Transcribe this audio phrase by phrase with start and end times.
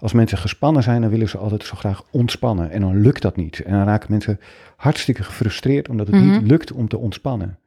[0.00, 2.70] Als mensen gespannen zijn, dan willen ze altijd zo graag ontspannen.
[2.70, 3.60] En dan lukt dat niet.
[3.60, 4.40] En dan raken mensen
[4.76, 6.44] hartstikke gefrustreerd omdat het niet Mhm.
[6.46, 7.58] lukt om te ontspannen.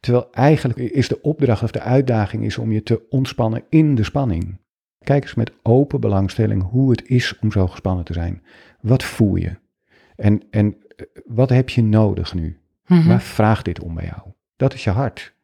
[0.00, 4.04] Terwijl eigenlijk is de opdracht of de uitdaging is om je te ontspannen in de
[4.04, 4.58] spanning.
[4.98, 8.42] Kijk eens met open belangstelling hoe het is om zo gespannen te zijn.
[8.80, 9.56] Wat voel je?
[10.16, 12.58] En, en eh, wat heb je nodig nu?
[12.86, 13.08] Mhm.
[13.08, 14.20] Waar vraagt dit om bij jou?
[14.56, 15.34] Dat is je hart.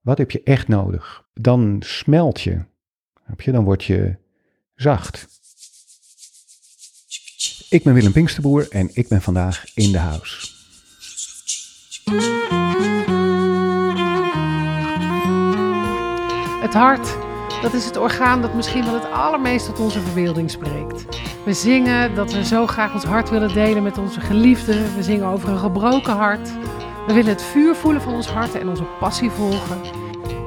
[0.00, 1.24] Wat heb je echt nodig?
[1.34, 2.58] Dan smelt je.
[3.22, 3.52] Heb je?
[3.52, 4.16] Dan word je
[4.74, 5.28] zacht.
[7.70, 10.48] Ik ben Willem Pinksterboer en ik ben vandaag in de house.
[16.60, 17.16] Het hart,
[17.62, 21.04] dat is het orgaan dat misschien wel het allermeest tot onze verbeelding spreekt.
[21.44, 24.96] We zingen dat we zo graag ons hart willen delen met onze geliefden.
[24.96, 26.50] We zingen over een gebroken hart.
[27.06, 29.80] We willen het vuur voelen van ons hart en onze passie volgen.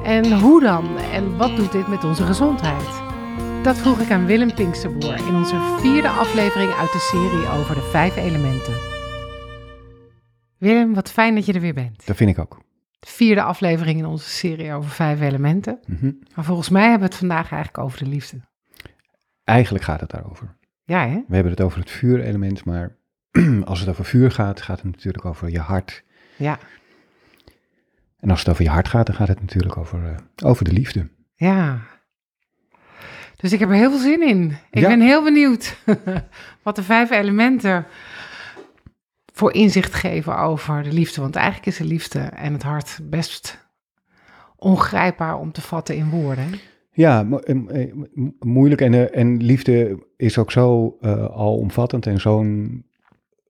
[0.02, 0.98] En hoe dan?
[0.98, 3.03] En wat doet dit met onze gezondheid?
[3.64, 7.88] Dat vroeg ik aan Willem Pinksterboer in onze vierde aflevering uit de serie over de
[7.90, 8.74] vijf elementen.
[10.58, 12.06] Willem, wat fijn dat je er weer bent.
[12.06, 12.62] Dat vind ik ook.
[12.98, 15.80] De vierde aflevering in onze serie over vijf elementen.
[15.86, 16.12] Mhm.
[16.34, 18.40] Maar volgens mij hebben we het vandaag eigenlijk over de liefde.
[19.44, 20.56] Eigenlijk gaat het daarover.
[20.84, 21.22] Ja, hè?
[21.28, 22.96] We hebben het over het vuurelement, maar
[23.64, 26.04] als het over vuur gaat, gaat het natuurlijk over je hart.
[26.36, 26.58] Ja,
[28.20, 30.72] En als het over je hart gaat, dan gaat het natuurlijk over, eh, over de
[30.72, 31.08] liefde.
[31.34, 31.92] ja.
[33.44, 34.56] Dus ik heb er heel veel zin in.
[34.70, 34.88] Ik Ja.
[34.88, 35.76] ben heel benieuwd
[36.62, 37.86] wat de vijf elementen
[39.32, 41.20] voor inzicht geven over de liefde.
[41.20, 43.66] Want eigenlijk is de liefde en het hart best
[44.56, 46.46] ongrijpbaar om te vatten in woorden.
[46.92, 47.40] Ja, eh, mo-
[48.38, 48.80] moeilijk.
[48.80, 52.84] En, eh, en liefde is ook zo eh, alomvattend en zo'n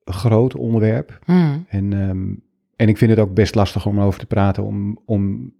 [0.05, 1.19] groot onderwerp.
[1.25, 1.65] Hmm.
[1.69, 2.33] En, ehm,
[2.77, 5.53] en ik vind het ook best lastig om over te praten, om, om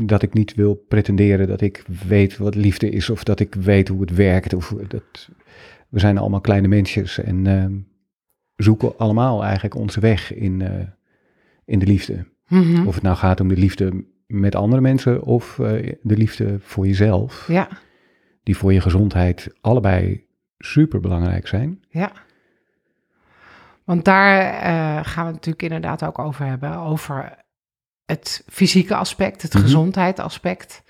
[0.00, 3.88] dat ik niet wil pretenderen dat ik weet wat liefde is of dat ik weet
[3.88, 4.54] hoe het werkt.
[4.54, 5.28] Of dat,
[5.88, 7.74] we zijn allemaal kleine mensjes en ehm,
[8.56, 10.86] zoeken allemaal eigenlijk onze weg in, eh,
[11.64, 12.26] in de liefde.
[12.48, 12.86] Mhm.
[12.86, 16.86] Of het nou gaat om de liefde met andere mensen of eh, de liefde voor
[16.86, 17.68] jezelf, Ja,
[18.42, 20.24] die voor je gezondheid allebei
[20.58, 21.80] super belangrijk zijn.
[21.88, 22.12] ja.
[23.84, 26.76] Want daar eh, gaan we het natuurlijk inderdaad ook over hebben.
[26.76, 27.44] Over
[28.06, 29.62] het fysieke aspect, het Mhm.
[29.62, 30.82] gezondheidsaspect.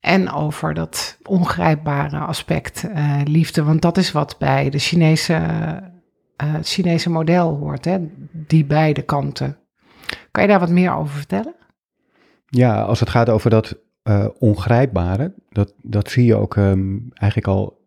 [0.00, 3.62] En over dat ongrijpbare aspect, eh, liefde.
[3.62, 7.98] Want dat is wat bij de Chinese, eh, het Chinese model hoort, hè?
[8.32, 9.58] die beide kanten.
[10.30, 11.54] Kan je daar wat meer over vertellen?
[12.46, 17.46] Ja, als het gaat over dat eh, ongrijpbare, dat, dat zie je ook ehm, eigenlijk
[17.46, 17.78] al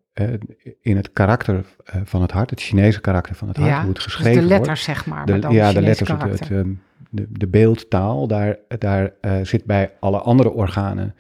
[0.82, 1.66] in het karakter
[2.04, 4.50] van het hart, het Chinese karakter van het hart, hoe het dus geschreven de wordt.
[4.58, 5.26] letters, zeg maar.
[5.26, 6.40] De- maar dan ja, de letters, het, karakter.
[6.58, 6.74] het, ehm,
[7.14, 11.16] de, de beeldtaal, daar, daar eh, zit bij alle andere organen,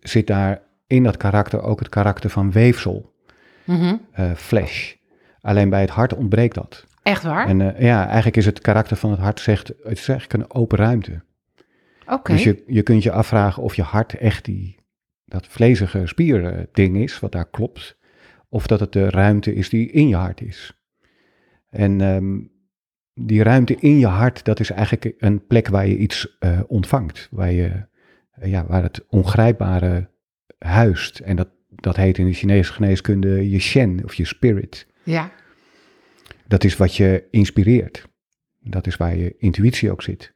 [0.00, 3.12] zit daar in dat karakter ook het karakter van weefsel,
[4.36, 4.94] flesh.
[5.40, 6.86] Alleen bij het hart ontbreekt dat.
[7.02, 7.48] Echt waar?
[7.48, 10.60] En eh, ja, eigenlijk is het karakter van het hart zegt, het is eigenlijk een
[10.60, 11.22] open ruimte.
[12.06, 12.32] Oké.
[12.32, 14.78] Dus je, je kunt je afvragen of je hart echt die,
[15.24, 17.98] dat vlezige spierding is, wat daar klopt.
[18.48, 20.80] Of dat het de ruimte is die in je hart is.
[21.70, 22.38] En ehm,
[23.20, 27.28] die ruimte in je hart, dat is eigenlijk een plek waar je iets eh, ontvangt.
[27.30, 27.86] Waar, je,
[28.30, 30.08] eh, ja, waar het ongrijpbare
[30.58, 31.18] huist.
[31.18, 34.86] En dat, dat heet in de Chinese geneeskunde je shen of je spirit.
[35.02, 35.30] Ja,
[36.46, 38.08] Dat is wat je inspireert.
[38.60, 40.34] Dat is waar je intuïtie ook zit.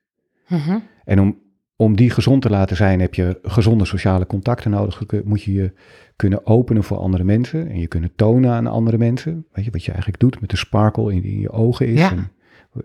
[0.48, 0.78] Mhm.
[1.04, 1.38] En om,
[1.76, 5.02] om die gezond te laten zijn, heb je gezonde sociale contacten nodig.
[5.24, 5.72] Moet je je
[6.16, 9.46] kunnen openen voor andere mensen en je kunnen tonen aan andere mensen.
[9.52, 11.98] Weet je, wat je eigenlijk doet met de sparkle in, in je ogen is.
[11.98, 12.10] Ja.
[12.10, 12.32] En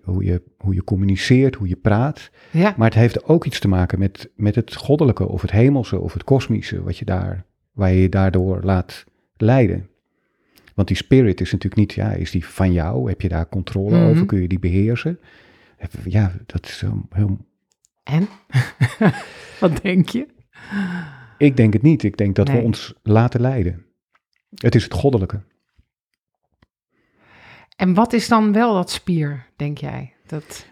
[0.03, 2.29] hoe, je, hoe je communiceert, hoe je praat.
[2.51, 2.73] ja.
[2.77, 6.13] Maar het heeft ook iets te maken met, met het goddelijke of het hemelse of
[6.13, 9.03] het kosmische, wat je daar, waar je je daardoor laat
[9.37, 9.89] leiden.
[10.73, 13.09] Want die spirit is natuurlijk niet, ja, is die van jou?
[13.09, 14.05] Heb je daar controle Mhm.
[14.09, 14.25] over?
[14.25, 15.19] Kun je die beheersen?
[16.03, 17.37] Ja, dat is zo heel
[18.03, 18.27] En?
[19.59, 20.27] wat denk je?
[21.37, 22.03] Ik denk het niet.
[22.03, 23.85] Ik denk dat we ons laten leiden.
[24.55, 25.41] Het is het goddelijke.
[27.75, 30.13] En wat is dan wel dat spier, denk jij?
[30.27, 30.65] Dat,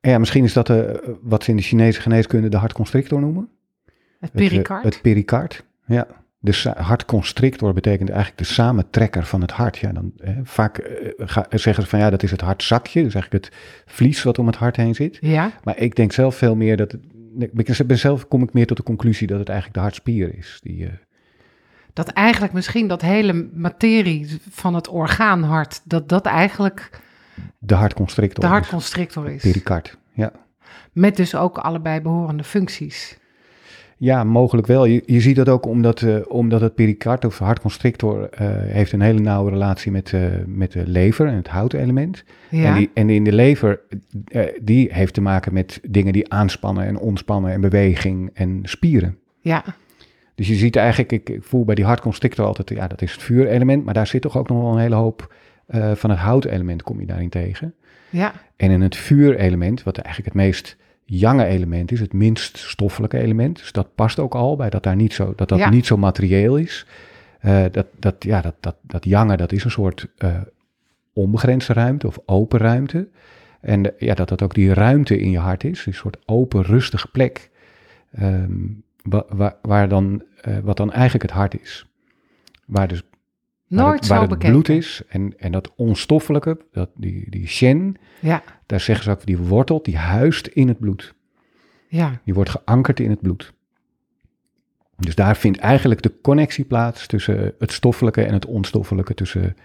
[0.00, 0.80] ja, misschien is dat eh,
[1.22, 3.48] wat ze in de Chinese geneeskunde de hartconstrictor noemen.
[3.84, 4.84] het Het, eh, pericard?
[4.84, 6.06] Het, pericard, ja.
[6.40, 9.78] De sa- hartconstrictor betekent eigenlijk de samentrekker van het hart.
[9.78, 13.02] Ja, dan, eh, vaak ga- zeggen ze van ja, dat is het hartzakje.
[13.02, 13.54] Dus eigenlijk het
[13.86, 15.18] vlies wat om het hart heen zit.
[15.20, 16.92] ja, Maar ik denk zelf veel meer dat...
[16.92, 17.02] het-
[17.56, 20.58] ik ben zelf kom ik meer tot de conclusie dat het eigenlijk de hartspier is.
[20.62, 20.88] Die,
[21.98, 27.00] dat eigenlijk misschien dat hele materie van het orgaan hart, dat dat eigenlijk
[27.58, 28.52] de hartconstrictor de is.
[28.52, 29.42] hartconstrictor is.
[29.42, 30.32] Pericard, ja.
[30.92, 33.18] Met dus ook allebei behorende functies.
[33.96, 34.84] Ja, mogelijk wel.
[34.84, 39.00] Je, je ziet dat ook omdat, eh, omdat het pericard of hartconstrictor eh, heeft een
[39.00, 42.24] hele nauwe relatie met, eh, met de lever en het houtelement.
[42.50, 42.64] Ja.
[42.64, 43.80] En, die, en in de lever,
[44.62, 49.18] die heeft te maken met dingen die aanspannen en ontspannen en beweging en spieren.
[49.40, 49.64] ja.
[50.38, 53.22] Dus je ziet eigenlijk, ik, ik voel bij die hartconstrictor altijd, ja, dat is het
[53.22, 55.34] vuurelement, maar daar zit toch ook nog wel een hele hoop
[55.66, 57.74] eh, van het houtelement kom je daarin tegen.
[58.10, 58.32] Ja.
[58.56, 63.58] En in het vuurelement, wat eigenlijk het meest jange element is, het minst stoffelijke element,
[63.58, 65.70] dus dat past ook al bij dat daar niet zo, dat dat Ja.
[65.70, 66.86] niet zo materieel is.
[67.40, 70.34] Eh, dat, dat, ja, dat, dat, dat jange, dat is een soort eh,
[71.12, 73.08] onbegrensde ruimte of open ruimte.
[73.60, 77.08] En ja, dat dat ook die ruimte in je hart is, een soort open, rustige
[77.08, 77.50] plek,
[78.12, 78.52] ehm,
[79.02, 81.86] wa- waar, waar dan, eh, wat dan eigenlijk het hart is.
[82.66, 83.02] Waar dus
[83.66, 88.42] waar het, waar bloed is en, en dat onstoffelijke, dat, die, die shen, Ja.
[88.66, 91.14] daar zeggen ze ook, die wortelt, die huist in het bloed.
[91.88, 92.20] Ja.
[92.24, 93.52] Die wordt geankerd in het bloed.
[94.96, 99.56] Dus daar vindt eigenlijk de connectie plaats tussen het stoffelijke en het onstoffelijke, tussen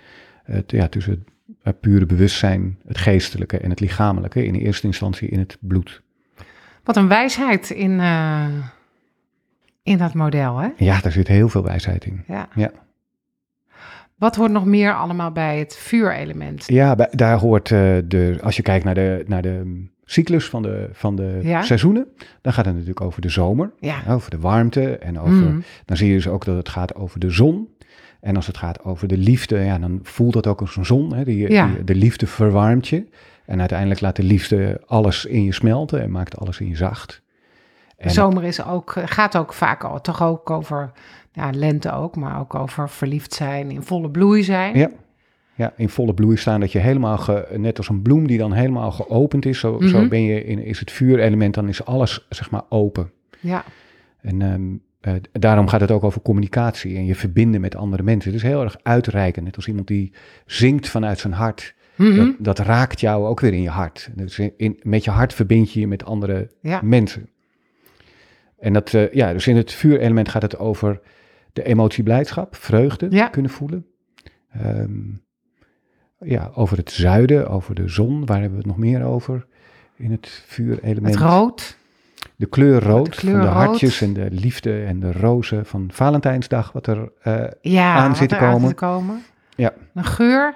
[0.44, 1.26] het, ja, tussen
[1.62, 6.02] het pure bewustzijn, het geestelijke en het lichamelijke, in eerste instantie in het bloed.
[6.84, 8.48] Wat een wijsheid in, eh,
[9.84, 10.68] in dat model, hè?
[10.78, 12.24] Ja, daar zit heel veel wijsheid in.
[12.28, 12.48] Ja.
[12.56, 12.72] Ja.
[14.16, 16.64] Wat hoort nog meer allemaal bij het vuurelement?
[16.68, 20.90] Ja, daar hoort eh, de, als je kijkt naar de, naar de cyclus van de,
[20.92, 21.62] van de Ja.
[21.62, 22.08] seizoenen,
[22.42, 24.02] dan gaat het natuurlijk over de zomer, Ja.
[24.10, 25.64] over de warmte en over, Mm.
[25.86, 27.68] dan zie je dus ook dat het gaat over de zon.
[28.22, 31.14] En als het gaat over de liefde, ja, dan voelt dat ook als een zon.
[31.14, 31.24] Hè?
[31.24, 31.68] Die, Ja.
[31.68, 33.06] die- de liefde verwarmt je.
[33.46, 37.22] En uiteindelijk laat de liefde alles in je smelten en maakt alles in je zacht.
[38.04, 40.92] De En, zomer is ook, eh, gaat ook vaak al, toch ook over,
[41.32, 44.78] ja, lente ook, maar ook over verliefd zijn, in volle bloei zijn.
[44.78, 44.90] Ja.
[45.56, 48.54] ja, in volle bloei staan dat je helemaal, ge- net als een bloem die dan
[48.54, 50.08] helemaal geopend is, zo, zo Mhm.
[50.10, 53.12] ben je in, is het vuurelement, dan is alles zeg maar open.
[53.40, 53.64] Ja.
[54.22, 54.62] En ehm,
[55.02, 58.32] eh, daarom gaat het ook over communicatie en je verbinden met andere mensen.
[58.32, 60.12] Het is heel erg uitreikend, net als iemand die
[60.46, 61.76] zingt vanuit zijn hart.
[61.96, 62.16] Mhm.
[62.18, 64.10] Dat, dat raakt jou ook weer in je hart.
[64.16, 66.80] Dus in, met je hart verbind je je met andere Ja.
[66.84, 67.30] mensen.
[68.64, 71.00] En dat, eh, ja, dus in het vuurelement gaat het over
[71.54, 73.28] de emotie blijdschap, vreugde Ja.
[73.28, 73.86] kunnen voelen.
[74.52, 74.92] Ehm,
[76.20, 79.46] ja, over het zuiden, over de zon, waar hebben we het nog meer over?
[79.96, 81.14] In het vuurelement.
[81.16, 81.78] Het rood.
[82.36, 83.56] De kleur rood, De kleur van de rood.
[83.66, 88.30] hartjes en de liefde en de rozen van Valentijnsdag, wat er eh, Ja, aan zit
[88.30, 88.68] te aan komen.
[88.68, 89.22] zit te komen.
[89.56, 89.74] Ja.
[89.94, 90.54] Een geur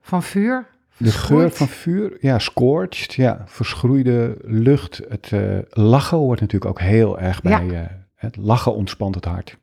[0.00, 0.66] van vuur.
[1.04, 5.00] De geur van vuur, ja, scorched, ja, verschroeide lucht.
[5.08, 7.64] Het eh, lachen hoort natuurlijk ook heel erg bij.
[7.66, 7.72] Ja.
[7.82, 9.58] eh, het lachen ontspant het hart.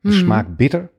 [0.00, 0.18] De Mhm.
[0.18, 0.90] smaak bitter.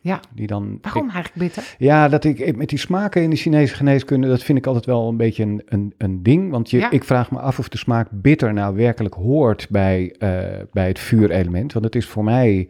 [0.00, 0.20] Ja.
[0.34, 1.74] Die dan, Waarom ik- eigenlijk bitter?
[1.78, 4.86] ja, dat ik, ik- met die smaken in de Chinese geneeskunde, dat vind ik altijd
[4.86, 6.50] wel een beetje een, een, een ding.
[6.50, 6.90] Want je, Ja.
[6.90, 10.30] ik vraag me af of de smaak bitter nou werkelijk hoort bij, eh,
[10.72, 11.72] bij het vuurelement.
[11.72, 12.68] Want het is voor mij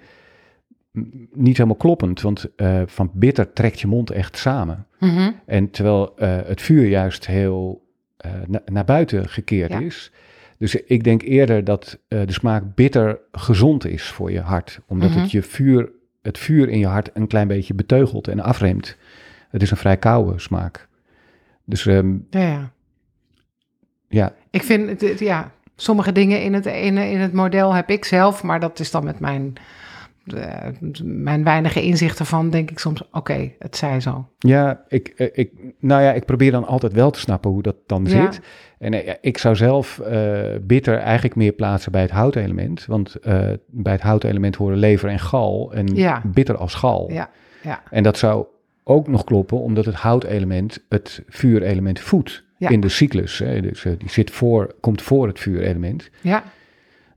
[1.33, 2.21] niet helemaal kloppend.
[2.21, 4.87] Want eh, van bitter trekt je mond echt samen.
[5.01, 5.31] Mhm.
[5.47, 7.85] En terwijl eh, het vuur juist heel
[8.17, 9.79] eh, na- naar buiten gekeerd Ja.
[9.81, 10.13] is.
[10.59, 14.81] Dus ik denk eerder dat de smaak bitter gezond is voor je hart.
[14.87, 15.19] Omdat Mhm.
[15.21, 15.91] het je vuur,
[16.23, 18.97] het vuur in je hart een klein beetje beteugelt en afremt.
[19.51, 20.89] Het is een vrij koude smaak.
[21.65, 22.71] Dus ehm, Ja, ja.
[24.09, 27.91] ja, Ik vind, het- het- ja, sommige dingen in het, in, in het model heb
[27.91, 29.53] ik zelf, maar dat is dan met mijn,
[31.05, 34.29] mijn weinige inzichten van, denk ik soms, oké, het zij zo.
[34.39, 38.05] ja, ik, ik, nou ja, ik probeer dan altijd wel te snappen hoe dat dan
[38.05, 38.09] Ja.
[38.33, 38.41] zit.
[38.79, 42.87] En eh, ik zou zelf eh, bitter eigenlijk meer plaatsen bij het houtelement.
[42.87, 45.73] Want eh, bij het houtelement horen lever en gal.
[45.73, 46.23] En Ja.
[46.25, 47.11] bitter als gal.
[47.13, 47.31] Ja,
[47.63, 47.83] ja.
[47.91, 48.47] En dat zou
[48.85, 52.69] ook nog kloppen, omdat het houtelement het vuurelement voedt Ja.
[52.69, 53.39] in de cyclus.
[53.39, 53.61] Hè.
[53.61, 56.11] Dus, die zit voor, komt voor het vuurelement.
[56.21, 56.43] Ja,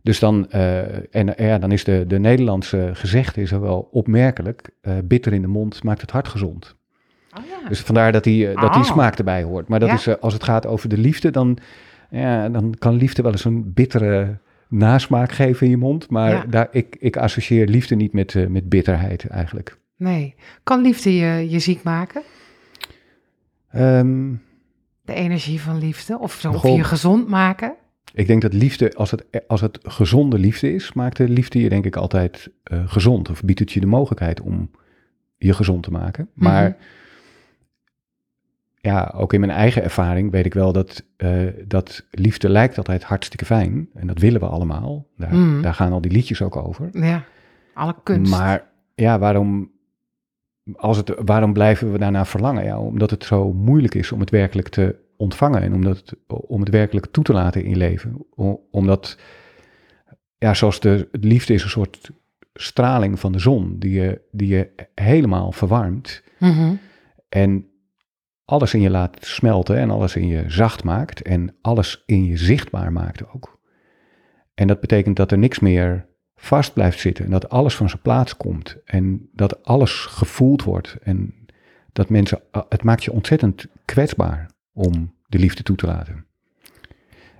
[0.10, 4.70] Dus dan, eh, en, ja, dan is de, de Nederlandse gezegde is er wel opmerkelijk.
[4.82, 6.75] eh, bitter in de mond maakt het hart gezond.
[7.38, 7.70] oh, ja.
[7.70, 8.88] Dus vandaar dat die, eh, dat die Ah.
[8.92, 9.68] smaak erbij hoort.
[9.68, 9.96] Maar dat Ja.
[9.96, 11.58] is, als het gaat over de liefde, dan,
[12.10, 14.38] ja, dan kan liefde wel eens een bittere
[14.70, 16.10] nasmaak geven in je mond.
[16.10, 16.46] Maar Ja.
[16.50, 19.78] daar, ik, ik associeer liefde niet met, met bitterheid eigenlijk.
[19.98, 20.36] nee.
[20.63, 22.22] Kan liefde je, je ziek maken?
[23.72, 24.34] Ehm,
[25.01, 26.20] De energie van liefde?
[26.20, 27.75] Of, of je gezond maken?
[28.13, 31.70] Ik denk dat liefde, als het, als het gezonde liefde is, maakt de liefde je
[31.70, 33.30] denk ik altijd eh, gezond.
[33.30, 34.72] Of biedt het je de mogelijkheid om
[35.38, 36.30] je gezond te maken.
[36.34, 36.74] Maar Mhm.
[38.82, 43.04] ja, ook in mijn eigen ervaring weet ik wel dat, eh, dat liefde lijkt altijd
[43.04, 43.89] hartstikke fijn.
[43.94, 45.08] En dat willen we allemaal.
[45.18, 45.62] Daar, Mhm.
[45.62, 46.89] daar gaan al die liedjes ook over.
[46.92, 47.24] Ja,
[47.74, 48.32] alle kunst.
[48.32, 49.72] Maar ja, waarom,
[50.75, 52.63] als het, waarom blijven we daarna verlangen?
[52.63, 56.59] Ja, omdat het zo moeilijk is om het werkelijk te ontvangen en omdat het, om
[56.59, 58.25] het werkelijk toe te laten in je leven.
[58.71, 59.17] Omdat
[60.38, 62.11] ja, zoals de, de liefde is een soort
[62.53, 66.23] straling van de zon die je, die je helemaal verwarmt.
[66.38, 66.73] Mhm.
[67.29, 67.65] En
[68.45, 72.38] alles in je laat smelten en alles in je zacht maakt en alles in je
[72.38, 73.59] zichtbaar maakt ook.
[74.53, 78.01] En dat betekent dat er niks meer vast blijft zitten en dat alles van zijn
[78.01, 81.33] plaats komt en dat alles gevoeld wordt en
[81.93, 86.25] dat mensen, het maakt je ontzettend kwetsbaar om de liefde toe te laten.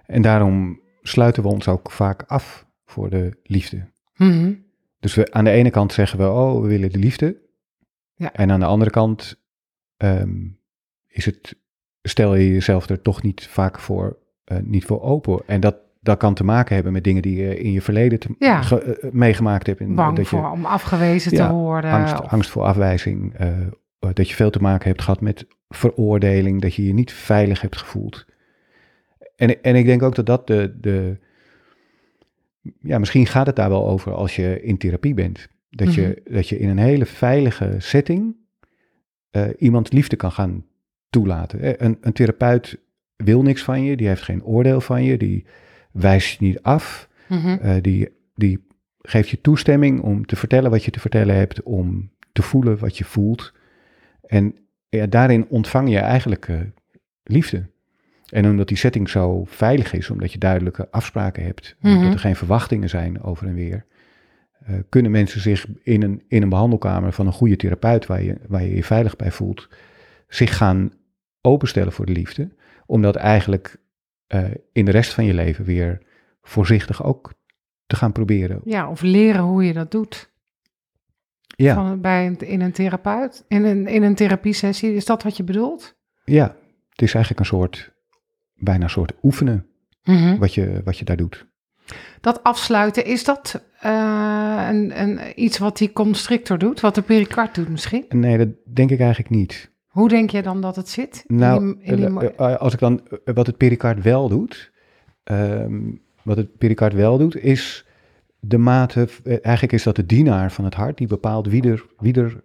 [0.06, 3.88] En daarom sluiten we ons ook vaak af voor de liefde.
[4.16, 4.54] Mhm.
[5.00, 7.42] Dus we, aan de ene kant zeggen we, oh, we willen de liefde.
[8.16, 8.34] Ja.
[8.34, 9.42] En aan de andere kant
[9.98, 10.38] ehm,
[11.08, 11.56] is het,
[12.02, 15.42] stel je jezelf er toch niet vaak voor, eh, niet voor open.
[15.46, 18.36] En dat, dat kan te maken hebben met dingen die je in je verleden te,
[18.40, 18.62] Ja.
[18.62, 19.80] ge- eh, meegemaakt hebt.
[19.80, 21.92] In, Bang dat voor je, om afgewezen Ja, te worden.
[21.92, 23.68] angst, of- angst voor afwijzing, eh, eh,
[24.14, 27.78] dat je veel te maken hebt gehad met veroordeling, dat je je niet veilig hebt
[27.78, 28.26] gevoeld.
[29.36, 31.18] En, en ik denk ook dat dat de, de,
[32.82, 35.50] ja, misschien gaat het daar wel over als je in therapie bent.
[35.70, 38.36] Dat, je, dat je in een hele veilige setting
[39.30, 40.66] eh, iemands liefde kan gaan
[41.10, 41.60] toelaten.
[41.60, 42.80] Eh, Een, een therapeut
[43.16, 45.46] wil niks van je, die heeft geen oordeel van je, die
[45.92, 47.10] wijst je niet af.
[47.28, 47.48] Mhm.
[47.48, 48.68] Eh, die, die
[49.02, 52.98] geeft je toestemming om te vertellen wat je te vertellen hebt, om te voelen wat
[52.98, 53.54] je voelt.
[54.22, 54.56] En
[54.90, 56.60] ja, daarin ontvang je eigenlijk eh,
[57.24, 57.66] liefde.
[58.30, 62.04] En omdat die setting zo veilig is, omdat je duidelijke afspraken hebt, Mhm.
[62.04, 63.86] dat er geen verwachtingen zijn over en weer,
[64.66, 68.38] eh, kunnen mensen zich in een, in een behandelkamer van een goede therapeut, waar je,
[68.48, 69.68] waar je je veilig bij voelt,
[70.28, 70.92] zich gaan
[71.42, 72.50] openstellen voor de liefde.
[72.86, 73.78] Om dat eigenlijk
[74.28, 76.02] eh, in de rest van je leven weer
[76.42, 77.34] voorzichtig ook
[77.86, 78.62] te gaan proberen.
[78.64, 80.30] Ja, of leren hoe je dat doet.
[81.64, 84.94] Ja, Van, bij een, in een therapeut, in een, in een therapiesessie.
[84.94, 85.96] Is dat wat je bedoelt?
[86.24, 86.56] ja,
[86.90, 87.92] het is eigenlijk een soort,
[88.56, 89.66] bijna een soort oefenen
[90.04, 90.38] Mhm.
[90.38, 91.48] wat je, wat je daar doet.
[92.22, 96.80] Dat afsluiten, is dat eh, een, een, iets wat die constrictor doet?
[96.80, 98.06] Wat de pericard doet misschien?
[98.10, 99.72] Nee, dat denk ik eigenlijk niet.
[99.88, 101.24] Hoe denk je dan dat het zit?
[101.28, 103.02] In Nou, die- in die mo- eh, eh, als ik dan,
[103.34, 104.72] wat het pericard wel doet,
[105.24, 105.80] ehm,
[106.24, 107.86] wat het pericard wel doet, is
[108.40, 111.86] de mate, eh, eigenlijk is dat de dienaar van het hart, die bepaalt wie er,
[111.98, 112.44] wie er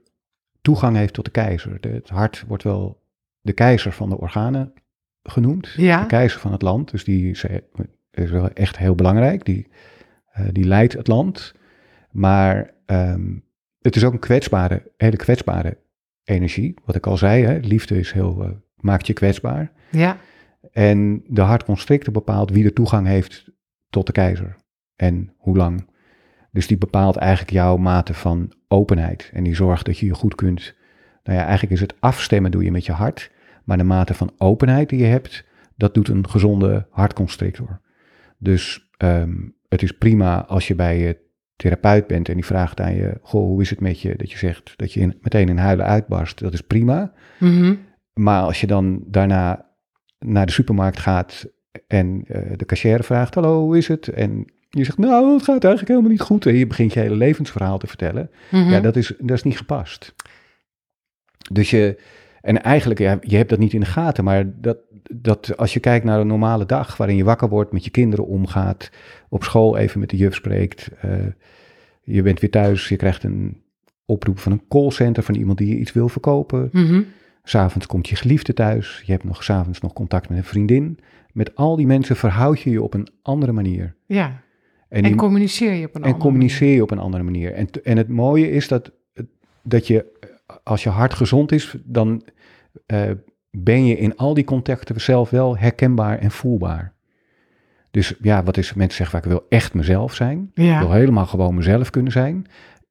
[0.63, 1.81] toegang heeft tot de keizer.
[1.81, 3.03] De- het hart wordt wel
[3.41, 4.73] de keizer van de organen
[5.23, 6.01] genoemd, Ja.
[6.01, 7.57] de keizer van het land, dus die is, eh,
[8.11, 9.69] is wel echt heel belangrijk, die,
[10.33, 11.55] eh, die leidt het land.
[12.11, 13.33] Maar ehm,
[13.81, 15.79] het is ook een kwetsbare, hele kwetsbare
[16.25, 16.75] energie.
[16.85, 19.73] Wat ik al zei, hè, liefde is heel, maakt je kwetsbaar.
[19.91, 20.17] ja,
[20.73, 23.51] En de hartconstrictor bepaalt wie er toegang heeft
[23.91, 24.57] tot de keizer
[24.97, 25.87] en hoe lang.
[26.51, 29.31] Dus die bepaalt eigenlijk jouw mate van openheid.
[29.33, 30.75] En die zorgt dat je je goed kunt.
[31.25, 33.31] Nou ja, eigenlijk is het afstemmen doe je met je hart.
[33.65, 35.45] Maar de mate van openheid die je hebt,
[35.77, 37.81] dat doet een gezonde hartconstrictor.
[38.39, 39.35] Dus ehm,
[39.69, 41.19] het is prima als je bij je
[41.57, 44.17] therapeut bent en die vraagt aan je: Goh, hoe is het met je?
[44.17, 46.41] Dat je zegt dat je in- meteen in huilen uitbarst.
[46.41, 47.13] Dat is prima.
[47.39, 47.75] Mhm.
[48.15, 49.67] Maar als je dan daarna
[50.19, 51.47] naar de supermarkt gaat
[51.87, 54.09] en eh, de cashier vraagt, hallo, hoe is het?
[54.09, 56.47] En je zegt, nou, het gaat eigenlijk helemaal niet goed.
[56.47, 58.31] En je begint je hele levensverhaal te vertellen.
[58.51, 58.71] Mhm.
[58.71, 60.15] Ja, dat is, dat is niet gepast.
[61.53, 62.01] Dus je,
[62.41, 64.79] en eigenlijk, ja, je hebt dat niet in de gaten, maar dat,
[65.13, 68.27] dat als je kijkt naar een normale dag waarin je wakker wordt, met je kinderen
[68.27, 68.91] omgaat,
[69.29, 71.11] op school even met de juf spreekt, eh,
[72.03, 73.63] je bent weer thuis, je krijgt een
[74.07, 76.69] oproep van een callcenter van iemand die je iets wil verkopen.
[76.73, 77.03] Mhm.
[77.43, 79.03] S'avonds komt je geliefde thuis.
[79.07, 80.99] Je hebt nog s'avonds nog contact met een vriendin.
[81.33, 83.95] Met al die mensen verhoud je je op een andere manier.
[84.07, 84.43] Ja,
[84.95, 87.53] En, en, die- communiceer je op een en andere communiceer je op een andere manier.
[87.53, 88.93] En, en het mooie is dat,
[89.63, 90.07] dat je,
[90.63, 92.23] als je hart gezond is, dan
[92.87, 93.11] eh,
[93.51, 96.93] ben je in al die contacten zelf wel herkenbaar en voelbaar.
[97.91, 100.51] Dus ja, wat is, mensen zeggen vaak, ik wil echt mezelf zijn.
[100.55, 100.75] manier.
[100.75, 102.47] Ik wil helemaal gewoon mezelf kunnen zijn.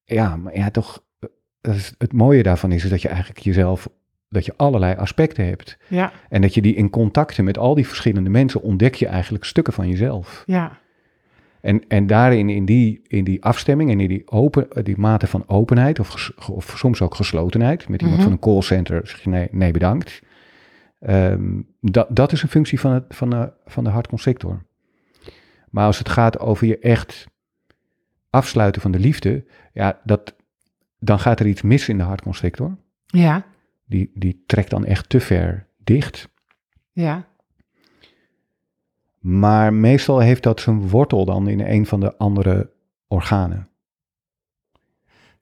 [0.05, 1.29] Ja, maar ja, toch, eh,
[1.61, 3.89] dat is, het mooie daarvan is, is dat je eigenlijk jezelf,
[4.29, 5.77] dat je allerlei aspecten hebt.
[5.87, 9.43] ja, En dat je die in contacten met al die verschillende mensen ontdek je eigenlijk
[9.43, 10.43] stukken van jezelf.
[10.45, 10.81] ja.
[11.63, 15.43] En, en daarin, in die, in die afstemming en in die, open, die mate van
[15.47, 18.27] openheid, of, ges- of soms ook geslotenheid, met iemand Mhm.
[18.27, 20.21] van een callcenter zeg je nee, nee bedankt.
[20.99, 24.65] Ehm, dat, dat is een functie van, het, van, de, van de hartconstrictor.
[25.69, 27.27] Maar als het gaat over je echt
[28.29, 30.35] afsluiten van de liefde, ja, dat,
[30.99, 32.77] dan gaat er iets mis in de hartconstrictor.
[33.05, 33.45] Ja,
[33.85, 36.29] Die, die trekt dan echt te ver dicht.
[36.91, 37.31] ja.
[39.23, 42.69] Maar meestal heeft dat zijn wortel dan in een van de andere
[43.07, 43.67] organen.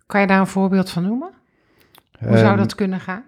[0.06, 1.30] Kan je daar een voorbeeld van noemen?
[2.20, 3.24] Hoe zou Ehm, dat kunnen gaan?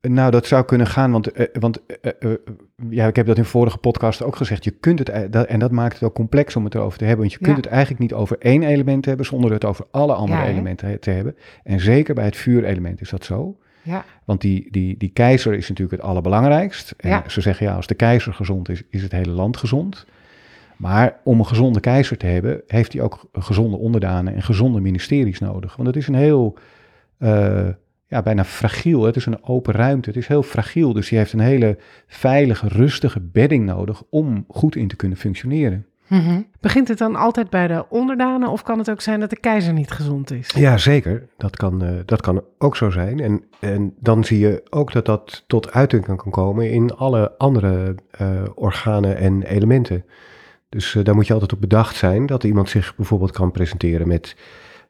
[0.00, 2.38] Nou, dat zou kunnen gaan, want, eh, want eh, eh,
[2.88, 4.64] ja, ik heb dat in vorige podcast ook gezegd.
[4.64, 7.20] Je kunt het, dat, en dat maakt het ook complex om het erover te hebben.
[7.20, 7.62] Want je kunt Ja.
[7.62, 11.10] het eigenlijk niet over één element hebben zonder het over alle andere Ja, elementen te
[11.10, 11.36] hebben.
[11.62, 13.58] En zeker bij het vuurelement is dat zo.
[13.82, 16.94] Ja, Want die, die, die keizer is natuurlijk het allerbelangrijkst.
[16.96, 17.24] En Ja.
[17.26, 20.06] ze zeggen ja, als de keizer gezond is, is het hele land gezond.
[20.76, 25.38] Maar om een gezonde keizer te hebben, heeft hij ook gezonde onderdanen en gezonde ministeries
[25.38, 25.76] nodig.
[25.76, 26.58] Want het is een heel,
[27.18, 27.68] eh,
[28.06, 29.02] ja, bijna fragiel.
[29.02, 30.08] Het is een open ruimte.
[30.08, 30.92] Het is heel fragiel.
[30.92, 35.86] Dus die heeft een hele veilige, rustige bedding nodig om goed in te kunnen functioneren.
[36.10, 36.40] Mhm.
[36.60, 39.72] Begint het dan altijd bij de onderdanen of kan het ook zijn dat de keizer
[39.72, 40.50] niet gezond is?
[40.56, 41.28] Ja, zeker.
[41.36, 43.20] Dat kan, eh, dat kan ook zo zijn.
[43.20, 47.94] En, en dan zie je ook dat dat tot uiting kan komen in alle andere
[48.10, 50.04] eh, organen en elementen.
[50.68, 54.08] Dus eh, daar moet je altijd op bedacht zijn dat iemand zich bijvoorbeeld kan presenteren
[54.08, 54.36] met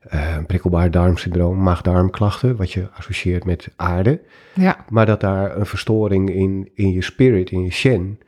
[0.00, 4.20] een prikkelbaar darmsyndroom, maag-darmklachten, wat je associeert met aarde.
[4.54, 8.18] Ja, Maar dat daar een verstoring in, in je spirit, in je shen,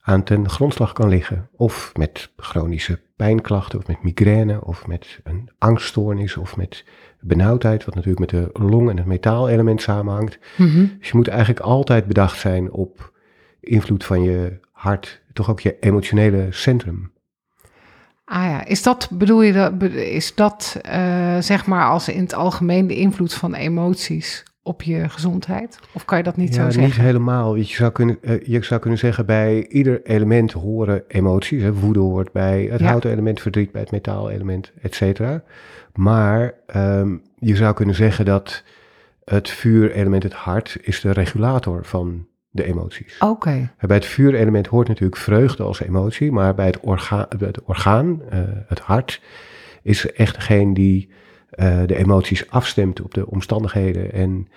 [0.00, 1.48] aan ten grondslag kan liggen.
[1.56, 6.84] Of met chronische pijnklachten, of met migraine, of met een angststoornis, of met
[7.20, 10.38] benauwdheid, wat natuurlijk met de long en het metaalelement samenhangt.
[10.56, 10.86] Mhm.
[10.98, 13.12] Dus je moet eigenlijk altijd bedacht zijn op
[13.60, 17.12] invloed van je hart, toch ook je emotionele centrum.
[18.24, 22.34] Ah ja, is dat, bedoel je, dat, is dat eh, zeg maar als in het
[22.34, 25.78] algemeen de invloed van emoties op je gezondheid?
[25.92, 26.82] Of kan je dat niet ja, zo zeggen?
[26.82, 27.54] niet helemaal.
[27.54, 31.62] Je zou, kunnen, eh, je zou kunnen zeggen, bij ieder element horen emoties.
[31.62, 31.72] Hè.
[31.72, 32.86] Woede hoort bij het Ja.
[32.86, 35.42] houten element, verdriet bij het metaalelement, et cetera.
[35.94, 38.64] Maar ehm, je zou kunnen zeggen dat
[39.24, 43.18] het vuurelement, het hart, is de regulator van de emoties.
[43.18, 47.62] Oké, Bij het vuurelement hoort natuurlijk vreugde als emotie, maar bij het, orga bij het
[47.62, 49.20] orgaan, eh, het hart,
[49.82, 51.10] is echt degene die
[51.50, 54.48] eh, de emoties afstemt op de omstandigheden en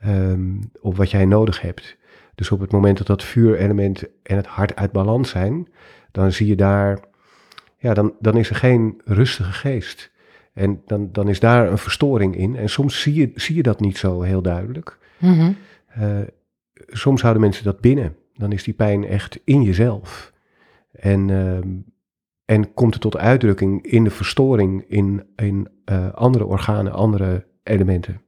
[0.00, 1.98] ehm, op wat jij nodig hebt.
[2.34, 5.68] Dus op het moment dat dat vuurelement en het hart uit balans zijn,
[6.12, 6.98] dan zie je daar,
[7.78, 10.10] ja, dan, dan is er geen rustige geest.
[10.52, 12.56] En dan, dan is daar een verstoring in.
[12.56, 14.98] En soms zie je, zie je dat niet zo heel duidelijk.
[15.18, 15.52] Mhm.
[15.86, 16.18] Eh,
[16.86, 18.16] soms houden mensen dat binnen.
[18.34, 20.32] Dan is die pijn echt in jezelf.
[20.92, 21.68] En, ehm,
[22.50, 28.20] en komt het tot uitdrukking in de verstoring in, in eh, andere organen, andere elementen.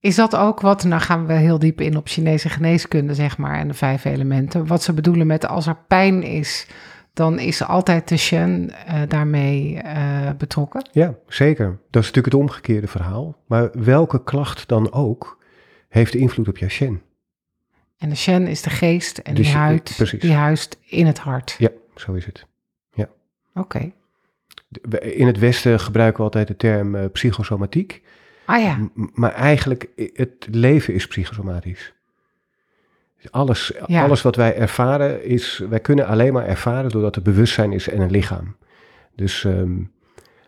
[0.00, 3.58] Is dat ook wat, nou gaan we heel diep in op Chinese geneeskunde, zeg maar,
[3.58, 4.66] en de vijf elementen.
[4.66, 6.66] Wat ze bedoelen met als er pijn is,
[7.12, 10.88] dan is altijd de Shen eh, daarmee eh, betrokken.
[10.92, 11.66] Ja, zeker.
[11.66, 13.42] Dat is natuurlijk het omgekeerde verhaal.
[13.46, 15.38] Maar welke klacht dan ook
[15.88, 17.02] heeft invloed op jouw shen.
[17.98, 20.20] En de Shen is de geest en Dus, die, huid, precies.
[20.20, 21.54] die huist in het hart.
[21.58, 22.46] Ja, zo is het.
[23.54, 23.92] Oké.
[25.00, 28.02] In het Westen gebruiken we altijd de term eh, psychosomatiek.
[28.44, 31.94] Ah ja, M- Maar eigenlijk, het leven is psychosomatisch.
[33.22, 34.02] Dus Alles, Ja.
[34.04, 38.00] alles wat wij ervaren is, wij kunnen alleen maar ervaren doordat er bewustzijn is en
[38.00, 38.56] een lichaam.
[39.14, 39.82] Dus ehm,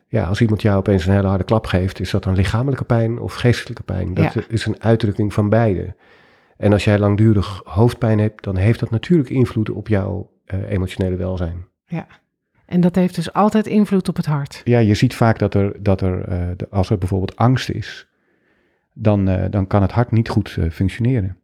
[0.09, 3.19] ja, als iemand jou opeens een hele harde klap geeft, is dat dan lichamelijke pijn
[3.19, 4.15] of geestelijke pijn?
[4.15, 4.43] Dat Ja.
[4.49, 5.95] is een uitdrukking van beide.
[6.57, 11.17] En als jij langdurig hoofdpijn hebt, dan heeft dat natuurlijk invloed op jouw eh, emotionele
[11.17, 11.67] welzijn.
[12.67, 14.61] En dat heeft dus altijd invloed op het hart.
[14.65, 18.09] Ja, je ziet vaak dat er, dat er eh, de- als er bijvoorbeeld angst is,
[18.93, 21.37] dan, eh, dan kan het hart niet goed eh, functioneren.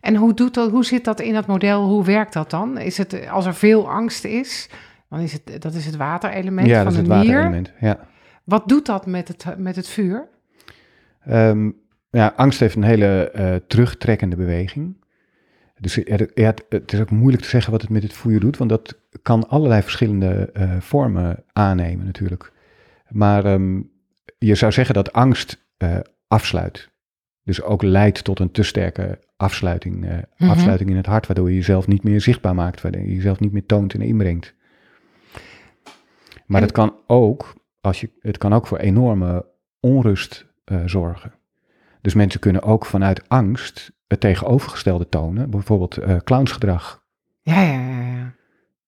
[0.00, 1.84] En hoe, doet dat, hoe zit dat in dat model?
[1.88, 2.78] Hoe werkt dat dan?
[2.78, 4.70] Is het, als er veel angst is,
[5.08, 7.72] dan is het, dat is het waterelement ja, van dat is het de waterelement.
[7.80, 7.98] Ja.
[8.44, 10.28] Wat doet dat met het, met het vuur?
[11.24, 11.70] Ehm,
[12.10, 14.96] ja, angst heeft een hele terugtrekkende beweging.
[15.80, 18.70] Dus er- het, is ook moeilijk te zeggen wat het met het vuur doet, want
[18.70, 22.52] dat kan allerlei verschillende eh, vormen aannemen natuurlijk.
[23.08, 23.80] Maar ehm,
[24.38, 26.90] je zou zeggen dat angst eh, afsluit.
[27.42, 30.50] Dus ook leidt tot een te sterke afsluiting, eh, Mhm.
[30.50, 33.52] afsluiting in het hart, waardoor je jezelf niet meer zichtbaar maakt, waardoor je jezelf niet
[33.52, 34.54] meer toont en inbrengt.
[36.46, 39.46] Maar En- het kan ook, als je, het kan ook voor enorme
[39.80, 40.46] onrust
[40.84, 41.32] zorgen.
[42.00, 47.04] Dus mensen kunnen ook vanuit angst het tegenovergestelde tonen, bijvoorbeeld eh, clownsgedrag.
[47.40, 48.16] Ja, ja, ja.
[48.16, 48.34] ja.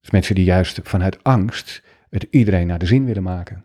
[0.01, 3.65] Dus mensen die juist vanuit angst het iedereen naar de zin willen maken.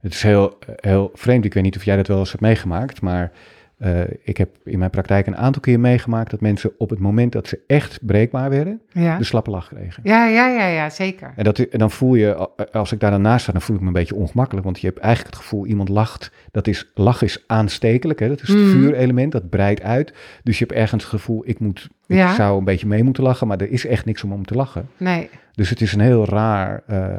[0.00, 3.00] Het is heel, heel vreemd, ik weet niet of jij dat wel eens hebt meegemaakt,
[3.00, 3.32] maar
[3.80, 7.32] eh, ik heb in mijn praktijk een aantal keer meegemaakt dat mensen op het moment
[7.32, 10.02] dat ze echt breekbaar werden, Ja, de slappe lach kregen.
[10.06, 11.32] ja, ja, ja, ja zeker.
[11.36, 13.82] En, dat, en dan voel je, als ik daar dan naast sta, dan voel ik
[13.82, 14.64] me een beetje ongemakkelijk.
[14.64, 16.30] Want je hebt eigenlijk het gevoel, iemand lacht.
[16.50, 18.28] Dat is, lach is aanstekelijk, hè?
[18.28, 18.68] dat is het Mhm.
[18.70, 20.12] vuurelement, dat breidt uit.
[20.42, 22.34] Dus je hebt ergens het gevoel, ik, moet, ik Ja.
[22.34, 23.46] zou een beetje mee moeten lachen.
[23.46, 24.88] Maar er is echt niks om om te lachen.
[24.96, 27.14] Nee, Dus het is een heel raar eh,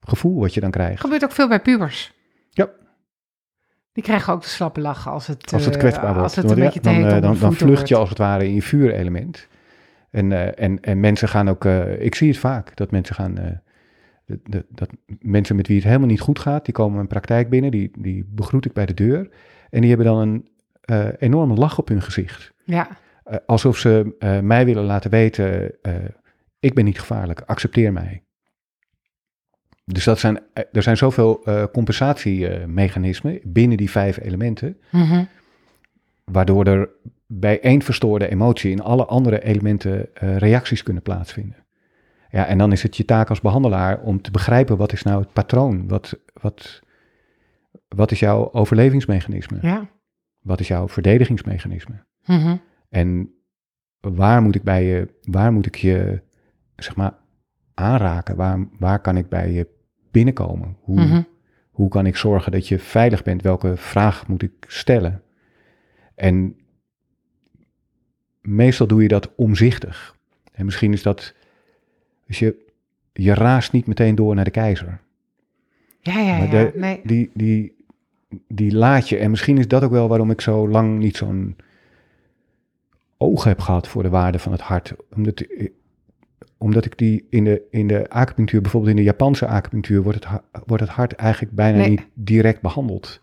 [0.00, 1.00] gevoel wat je dan krijgt.
[1.00, 2.12] gebeurt ook veel bij pubers.
[4.00, 6.22] Die krijgen ook de slappe lach als het, Als het eh, kwetsbaar wordt.
[6.22, 8.54] Als het een ja, beetje te dan, eh, dan, vlucht je als het ware in
[8.54, 9.48] je vuurelement.
[10.10, 11.64] En, eh, en, en mensen gaan ook,
[11.98, 13.34] ik zie het vaak, dat mensen gaan,
[14.24, 17.50] de, de- dat mensen met wie het helemaal niet goed gaat, die komen mijn praktijk
[17.50, 19.28] binnen, die, die begroet ik bij de deur.
[19.70, 20.48] En die hebben dan een
[21.18, 22.52] enorme lach op hun gezicht.
[22.64, 22.88] Ja,
[23.46, 25.74] alsof ze mij willen laten weten,
[26.60, 28.22] ik ben niet gevaarlijk, accepteer mij.
[29.84, 35.24] Dus dat zijn, eh, er zijn zoveel eh, compensatiemechanismen binnen die vijf elementen, Mhm.
[36.24, 36.88] waardoor er
[37.26, 41.56] bij één verstoorde emotie in alle andere elementen eh, reacties kunnen plaatsvinden.
[42.30, 45.20] Ja, en dan is het je taak als behandelaar om te begrijpen wat is nou
[45.20, 46.82] het patroon, wat, wat,
[47.88, 49.88] wat is jouw overlevingsmechanisme, ja.
[50.40, 52.04] wat is jouw verdedigingsmechanisme.
[52.24, 52.56] Mhm.
[52.88, 53.34] En
[54.00, 56.22] waar moet ik bij je, waar moet ik je,
[56.76, 57.14] zeg maar,
[57.80, 58.36] aanraken?
[58.36, 59.66] Waar, waar kan ik bij je
[60.10, 60.76] binnenkomen?
[60.80, 61.22] Hoe, Mhm.
[61.70, 63.42] hoe kan ik zorgen dat je veilig bent?
[63.42, 65.22] Welke vraag moet ik stellen?
[66.14, 66.56] En
[68.40, 70.16] meestal doe je dat omzichtig.
[70.52, 71.34] En misschien is dat,
[72.26, 72.66] dus je,
[73.12, 75.00] je raast niet meteen door naar de keizer.
[76.00, 76.70] Ja, ja, Maar ja.
[76.74, 77.00] nee.
[77.04, 77.84] Die, die,
[78.48, 79.16] die laat je.
[79.16, 81.56] En misschien is dat ook wel waarom ik zo lang niet zo'n
[83.16, 84.94] oog heb gehad voor de waarde van het hart.
[85.14, 85.44] Omdat,
[86.58, 90.40] omdat ik die in de, in de acupunctuur, bijvoorbeeld in de Japanse acupunctuur, wordt het,
[90.66, 91.88] wordt het hart eigenlijk bijna Nee.
[91.88, 93.20] niet direct behandeld.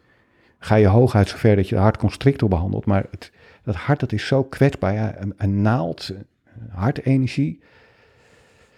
[0.59, 2.85] Ga je hooguit zover dat je de hartconstrictor behandelt.
[2.85, 3.31] Maar het,
[3.63, 4.93] dat hart dat is zo kwetsbaar.
[4.93, 6.11] Ja, een, een naald,
[6.69, 7.59] hartenergie.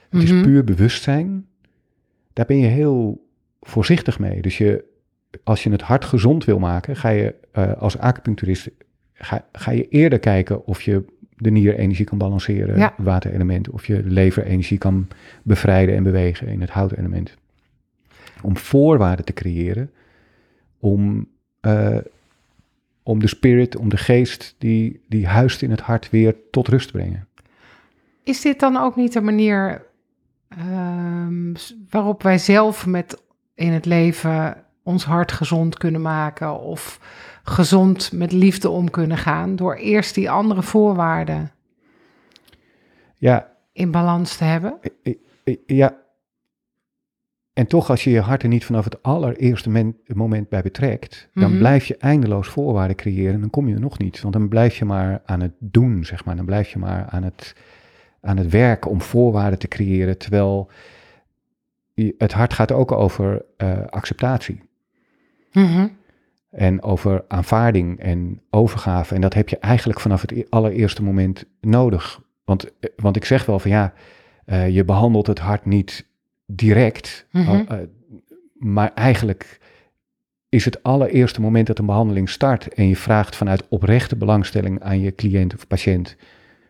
[0.09, 0.43] Het is Mhm.
[0.43, 1.45] puur bewustzijn.
[2.33, 3.27] Daar ben je heel
[3.61, 4.41] voorzichtig mee.
[4.41, 4.83] Dus je,
[5.43, 8.69] als je het hart gezond wil maken, ga je eh, als acupuncturist
[9.13, 11.05] ga, ga je eerder kijken of je
[11.39, 12.93] de nierenergie kan balanceren, Ja.
[12.95, 15.07] het waterelement, of je leverenergie kan
[15.43, 17.37] bevrijden en bewegen in het houtelement.
[18.41, 19.91] Om voorwaarden te creëren
[20.79, 21.27] om,
[21.59, 21.97] eh,
[23.03, 26.87] om de spirit, om de geest die, die huist in het hart weer tot rust
[26.87, 27.27] te brengen.
[28.23, 29.87] Is dit dan ook niet de manier
[30.49, 31.53] ehm,
[31.89, 33.21] waarop wij zelf met
[33.55, 36.99] in het leven ons hart gezond kunnen maken of
[37.43, 41.51] gezond met liefde om kunnen gaan door eerst die andere voorwaarden
[43.15, 44.79] Ja, in balans te hebben?
[45.65, 45.97] Ja.
[47.53, 51.29] En toch, als je je hart er niet vanaf het allereerste men- moment bij betrekt,
[51.33, 51.57] dan Mhm.
[51.59, 54.21] blijf je eindeloos voorwaarden creëren en dan kom je er nog niet.
[54.21, 56.35] Want dan blijf je maar aan het doen, zeg maar.
[56.35, 57.55] Dan blijf je maar aan het,
[58.21, 60.69] aan het werken om voorwaarden te creëren, terwijl
[62.17, 64.61] het hart gaat ook over eh, acceptatie.
[65.51, 65.87] Mhm.
[66.49, 69.15] En over aanvaarding en overgave.
[69.15, 72.21] En dat heb je eigenlijk vanaf het e- allereerste moment nodig.
[72.43, 73.93] Want, eh, want ik zeg wel van ja,
[74.45, 76.05] eh, je behandelt het hart niet
[76.45, 77.27] direct.
[77.31, 77.47] Mhm.
[77.47, 77.77] al- eh,
[78.53, 79.59] maar eigenlijk
[80.49, 82.73] is het allereerste moment dat een behandeling start.
[82.73, 86.15] En je vraagt vanuit oprechte belangstelling aan je cliënt of patiënt.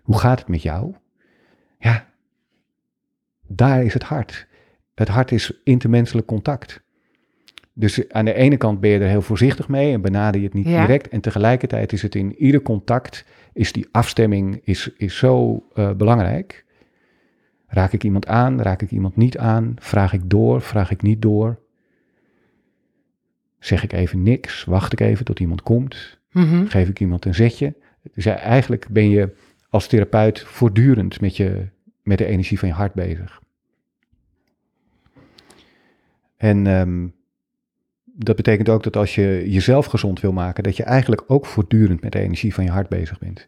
[0.03, 0.93] Hoe gaat het met jou?
[1.79, 2.07] Ja,
[3.47, 4.47] daar is het hart.
[4.95, 6.81] Het hart is intermenselijk contact.
[7.79, 10.55] Dus aan de ene kant ben je er heel voorzichtig mee en benader je het
[10.55, 10.81] niet Ja.
[10.85, 11.07] direct.
[11.09, 16.65] En tegelijkertijd is het in ieder contact, is die afstemming is, is zo eh, belangrijk.
[17.67, 19.73] Raak ik iemand aan, raak ik iemand niet aan?
[19.79, 21.59] Vraag ik door, vraag ik niet door?
[23.59, 26.19] Zeg ik even niks, wacht ik even tot iemand komt?
[26.31, 26.65] Mhm.
[26.65, 27.75] Geef ik iemand een zetje?
[28.13, 29.35] Dus eigenlijk ben je
[29.69, 31.67] als therapeut voortdurend met, je,
[32.03, 33.41] met de energie van je hart bezig.
[36.37, 37.07] En ehm,
[38.23, 42.01] dat betekent ook dat als je jezelf gezond wil maken, dat je eigenlijk ook voortdurend
[42.01, 43.47] met de energie van je hart bezig bent.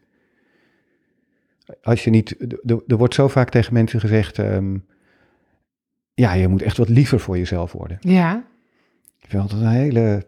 [1.82, 2.36] Als je niet,
[2.86, 4.76] er- wordt zo vaak tegen mensen gezegd, ehm,
[6.14, 7.96] ja, je moet echt wat liever voor jezelf worden.
[8.00, 8.44] Ja.
[9.20, 10.26] Ik vind altijd een hele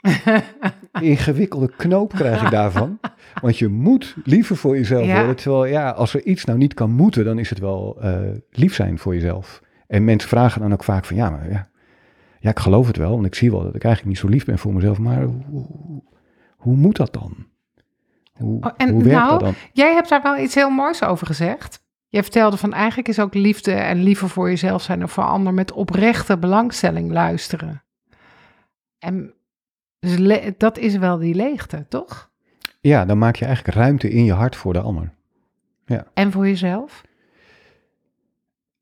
[1.00, 2.98] ingewikkelde knoop krijg ik daarvan.
[3.42, 5.16] Want je moet liever voor jezelf Ja.
[5.16, 5.36] worden.
[5.36, 8.74] Terwijl ja, als er iets nou niet kan moeten, dan is het wel eh, lief
[8.74, 9.62] zijn voor jezelf.
[9.86, 11.68] En mensen vragen dan ook vaak van ja, maar ja,
[12.46, 13.10] ja, ik geloof het wel.
[13.10, 14.98] Want ik zie wel dat ik eigenlijk niet zo lief ben voor mezelf.
[14.98, 16.02] Maar hoe, hoe,
[16.56, 17.46] hoe moet dat dan?
[18.32, 19.54] Hoe, Oh, en hoe werkt nou, dat dan?
[19.72, 21.84] Jij hebt daar wel iets heel moois over gezegd.
[22.08, 25.54] Je vertelde van eigenlijk is ook liefde en liever voor jezelf zijn of voor ander
[25.54, 27.82] met oprechte belangstelling luisteren.
[28.98, 29.34] En
[29.98, 32.30] dus dat is wel die leegte, toch?
[32.80, 35.12] Ja, dan maak je eigenlijk ruimte in je hart voor de ander.
[36.14, 37.02] En voor jezelf?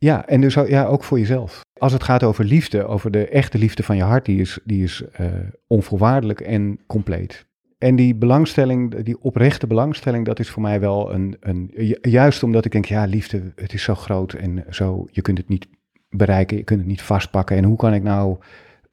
[0.05, 1.61] Ja, en dus ook- ja, ook voor jezelf.
[1.79, 4.83] Als het gaat over liefde, over de echte liefde van je hart, die is, die
[4.83, 5.27] is eh,
[5.67, 7.47] onvoorwaardelijk en compleet.
[7.79, 11.71] En die belangstelling, die oprechte belangstelling, dat is voor mij wel een, een.
[11.77, 15.39] ju- Juist omdat ik denk, ja, liefde, het is zo groot en zo, je kunt
[15.39, 15.67] het niet
[16.11, 17.57] bereiken, je kunt het niet vastpakken.
[17.57, 18.37] En hoe kan ik nou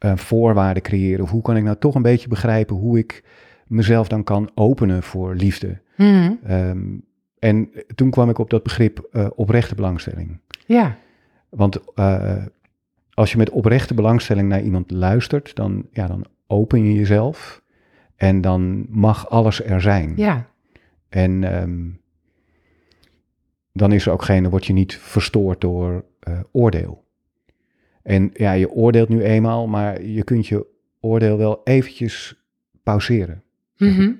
[0.05, 1.23] uh, voorwaarden creëren?
[1.23, 3.23] Of hoe kan ik nou toch een beetje begrijpen hoe ik
[3.67, 5.77] mezelf dan kan openen voor liefde?
[5.97, 6.31] Mhm.
[6.43, 6.79] Ehm,
[7.39, 10.39] en toen kwam ik op dat begrip uh, oprechte belangstelling.
[10.65, 10.97] Ja.
[11.51, 12.45] Want uh,
[13.13, 17.61] als je met oprechte belangstelling naar iemand luistert, dan, ja, dan open je jezelf
[18.15, 20.13] en dan mag alles er zijn.
[20.15, 20.49] Ja.
[21.09, 22.01] En um,
[23.73, 27.05] dan is er ook geen, dan word je niet verstoord door uh, oordeel.
[28.03, 30.65] En ja, je oordeelt nu eenmaal, maar je kunt je
[30.99, 32.45] oordeel wel eventjes
[32.83, 33.43] pauzeren.
[33.77, 34.19] Mm -hmm.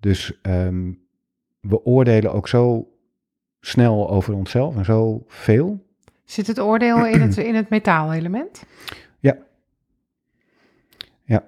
[0.00, 0.98] Dus um,
[1.60, 2.88] we oordelen ook zo
[3.60, 5.85] snel over onszelf en zo veel.
[6.26, 8.64] Zit het oordeel in het, in het metaalelement?
[9.18, 9.36] Ja.
[11.24, 11.44] Ja.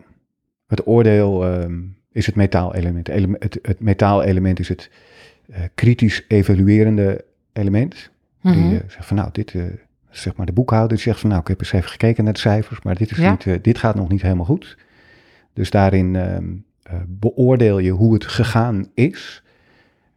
[0.67, 3.09] Het oordeel um, is het metaalelement.
[3.09, 4.91] Ele het, het metaalelement is het
[5.47, 8.11] uh, kritisch evaluerende element.
[8.41, 8.63] Mm -hmm.
[8.63, 9.65] Die uh, zegt van nou, dit, uh,
[10.11, 12.39] zeg maar de boekhouder, die zegt van nou, ik heb eens even gekeken naar de
[12.39, 13.31] cijfers, maar dit, is Ja.
[13.31, 14.77] niet, dit gaat nog niet helemaal goed.
[15.53, 16.65] Dus daarin um,
[17.07, 19.43] beoordeel je hoe het gegaan is.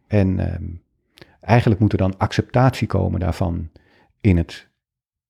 [0.06, 0.80] En um,
[1.40, 3.70] eigenlijk moet er dan acceptatie komen daarvan
[4.22, 4.68] in het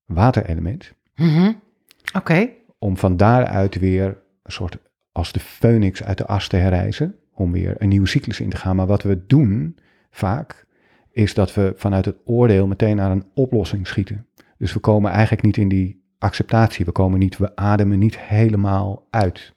[0.04, 0.92] waterelement.
[1.14, 1.60] Mm -hmm.
[2.06, 2.16] Oké.
[2.16, 2.56] Okay.
[2.78, 4.06] Om van daaruit weer
[4.42, 4.78] een soort
[5.12, 7.16] als de phoenix uit de as te herrijzen.
[7.34, 8.76] Om weer een nieuwe cyclus in te gaan.
[8.76, 9.78] Maar wat we doen
[10.10, 10.66] vaak,
[11.10, 14.26] is dat we vanuit het oordeel meteen naar een oplossing schieten.
[14.58, 16.84] Dus we komen eigenlijk niet in die acceptatie.
[16.84, 19.54] We komen niet, we ademen niet helemaal uit.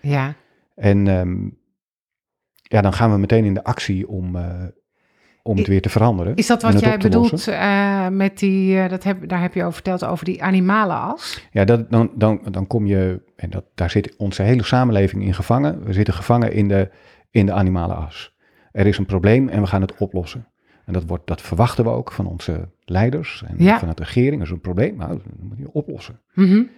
[0.00, 0.34] Ja.
[0.74, 1.58] En um,
[2.62, 4.64] ja, dan gaan we meteen in de actie om, uh,
[5.46, 6.34] om het weer te veranderen.
[6.34, 9.72] Is dat wat jij bedoelt uh, met die, uh, dat heb, daar heb je over
[9.72, 11.46] verteld, over die animale as?
[11.50, 15.34] Ja, dat, dan, dan, dan kom je, en dat, daar zit onze hele samenleving in
[15.34, 15.84] gevangen.
[15.84, 16.90] We zitten gevangen in de,
[17.30, 18.34] in de animale as.
[18.72, 20.46] Er is een probleem en we gaan het oplossen.
[20.84, 23.78] En dat, wordt, dat verwachten we ook van onze leiders en ja.
[23.78, 24.36] vanuit de regering.
[24.36, 26.20] Er is een probleem, nou, dat moet je oplossen.
[26.34, 26.68] Mm -hmm.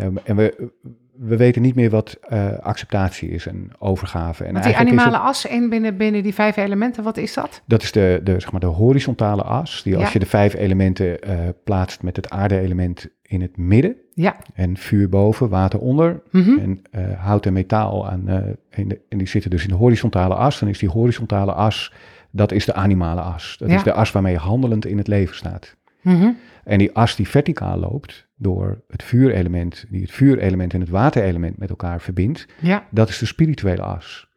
[0.00, 0.72] um, en we,
[1.16, 4.44] we weten niet meer wat uh, acceptatie is en overgave.
[4.44, 7.62] En Want die animale het, as in binnen, binnen die vijf elementen, wat is dat?
[7.66, 9.82] Dat is de, de, zeg maar de horizontale as.
[9.82, 10.10] Die als Ja.
[10.12, 13.96] je de vijf elementen uh, plaatst met het aarde-element in het midden.
[14.14, 14.36] Ja.
[14.54, 16.22] En vuur boven, water onder.
[16.30, 16.58] Mhm.
[16.58, 18.28] En uh, hout en metaal aan,
[18.70, 20.58] in de, en die zitten dus in de horizontale as.
[20.58, 21.92] Dan is die horizontale as,
[22.30, 23.56] dat is de animale as.
[23.58, 23.76] Dat Ja.
[23.76, 25.76] is de as waarmee je handelend in het leven staat.
[26.02, 26.30] Mhm.
[26.64, 31.56] En die as die verticaal loopt door het vuurelement, die het vuurelement en het waterelement
[31.58, 32.86] met elkaar verbindt, Ja.
[32.90, 34.30] dat is de spirituele as.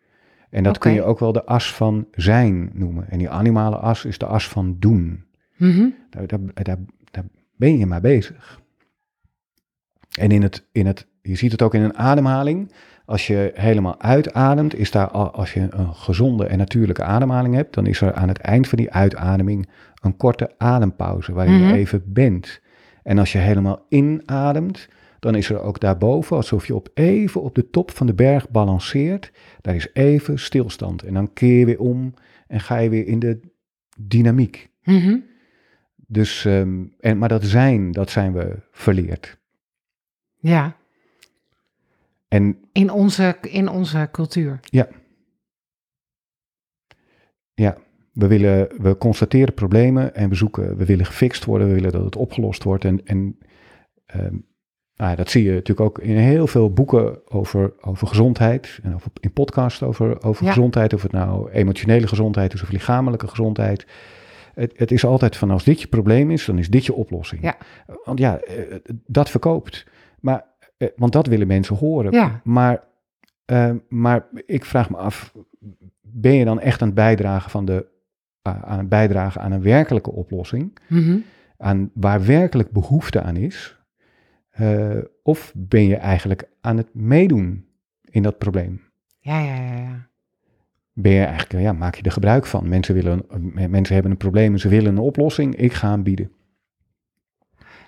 [0.50, 3.10] En dat kun je ook wel de as van zijn noemen.
[3.10, 5.26] En die animale as is de as van doen.
[5.58, 5.88] Mhm.
[6.10, 6.78] Daar, daar, daar,
[7.12, 7.26] daar
[7.58, 8.62] ben je maar bezig.
[10.20, 12.72] En in het, in het, je ziet het ook in een ademhaling.
[13.06, 17.74] Als je helemaal uitademt, is daar, al- als je een gezonde en natuurlijke ademhaling hebt,
[17.74, 19.70] dan is er aan het eind van die uitademing
[20.06, 21.68] een korte adempauze waarin Mhm.
[21.68, 22.62] je even bent.
[23.04, 24.88] En als je helemaal inademt,
[25.20, 28.50] dan is er ook daarboven, alsof je op even op de top van de berg
[28.50, 31.04] balanceert, daar is even stilstand.
[31.04, 32.13] En dan keer je weer om
[32.48, 33.39] en ga je weer in de
[33.98, 34.70] dynamiek.
[34.84, 35.18] Mhm.
[36.08, 39.38] Dus, ehm, en, maar dat zijn, dat zijn we verleerd.
[40.39, 40.76] Ja.
[42.28, 44.60] En In onze, in onze cultuur.
[47.54, 47.78] ja,
[48.15, 52.04] we, willen, we constateren problemen en we zoeken, we willen gefixt worden, we willen dat
[52.04, 52.86] het opgelost wordt.
[52.86, 53.38] En, en
[54.06, 54.36] ehm,
[54.95, 58.93] nou ja, dat zie je natuurlijk ook in heel veel boeken over, over gezondheid en
[58.95, 60.51] over, in podcasts over, over Ja.
[60.51, 63.88] gezondheid, of het nou emotionele gezondheid is of lichamelijke gezondheid.
[64.54, 67.41] Het, het is altijd van als dit je probleem is, dan is dit je oplossing.
[67.41, 67.58] Ja.
[68.04, 68.75] Want ja, eh,
[69.06, 69.86] dat verkoopt.
[70.19, 70.45] Maar,
[70.78, 72.12] eh, want dat willen mensen horen.
[72.12, 72.41] Ja.
[72.43, 72.84] Maar,
[73.45, 75.34] eh, maar ik vraag me af,
[76.01, 77.93] ben je dan echt aan het bijdragen van de
[78.46, 81.18] aan bijdragen aan een werkelijke oplossing, Mhm.
[81.58, 83.80] aan waar werkelijk behoefte aan is,
[84.60, 87.66] uh, of ben je eigenlijk aan het meedoen
[88.02, 88.82] in dat probleem?
[89.20, 90.08] Ja, ja, ja, ja.
[90.94, 92.70] Ben je eigenlijk, ja, maak je er gebruik van?
[92.70, 96.04] Mensen, willen, uh, mensen hebben een probleem en ze willen een oplossing, ik ga hem
[96.04, 96.32] bieden.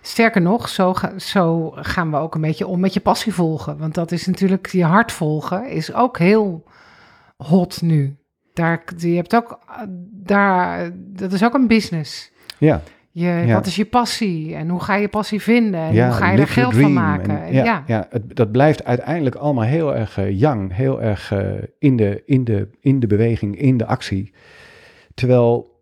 [0.01, 3.77] Sterker nog, zo, ga- zo gaan we ook een beetje om met je passie volgen.
[3.77, 6.63] Want dat is natuurlijk, je hart volgen is ook heel
[7.37, 8.17] hot nu.
[8.57, 12.31] Daar, je hebt ook, eh, daar, dat is ook een business.
[12.57, 13.53] Ja, Je, Ja.
[13.53, 16.39] Wat is je passie en hoe ga je passie vinden en ja hoe ga je
[16.39, 17.43] er geld van maken?
[17.43, 17.83] En ja, ja.
[17.87, 18.07] ja.
[18.09, 22.43] het, dat blijft uiteindelijk allemaal heel erg uh, yang, heel erg uh, in, de, in,
[22.43, 24.33] de, in de beweging, in de actie.
[25.13, 25.81] Terwijl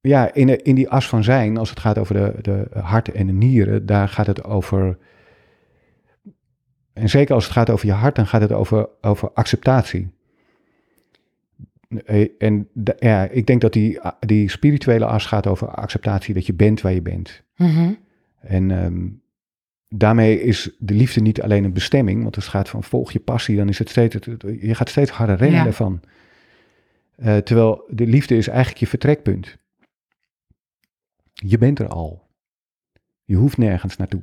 [0.00, 3.14] ja, in, de, in die as van zijn, als het gaat over de, de harten
[3.14, 4.98] en de nieren, daar gaat het over.
[6.92, 10.16] En zeker als het gaat over je hart, dan gaat het over, over acceptatie.
[12.38, 16.54] En de, ja, ik denk dat die, die spirituele as gaat over acceptatie, dat je
[16.54, 17.42] bent waar je bent.
[17.56, 17.92] Mhm.
[18.40, 19.22] En um,
[19.88, 23.20] daarmee is de liefde niet alleen een bestemming, want als het gaat van volg je
[23.20, 24.14] passie, dan is het steeds,
[24.60, 25.64] je gaat steeds harder rennen Ja.
[25.64, 26.00] daarvan.
[27.16, 29.58] Eh, terwijl de liefde is eigenlijk je vertrekpunt.
[31.32, 32.26] Je bent er al.
[33.24, 34.22] Je hoeft nergens naartoe.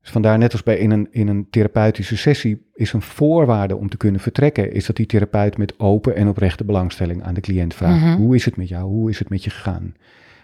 [0.00, 3.88] Dus vandaar, net als bij in een, in een therapeutische sessie, is een voorwaarde om
[3.88, 7.74] te kunnen vertrekken, is dat die therapeut met open en oprechte belangstelling aan de cliënt
[7.74, 8.16] vraagt: Mhm.
[8.16, 8.84] hoe is het met jou?
[8.84, 9.94] Hoe is het met je gegaan?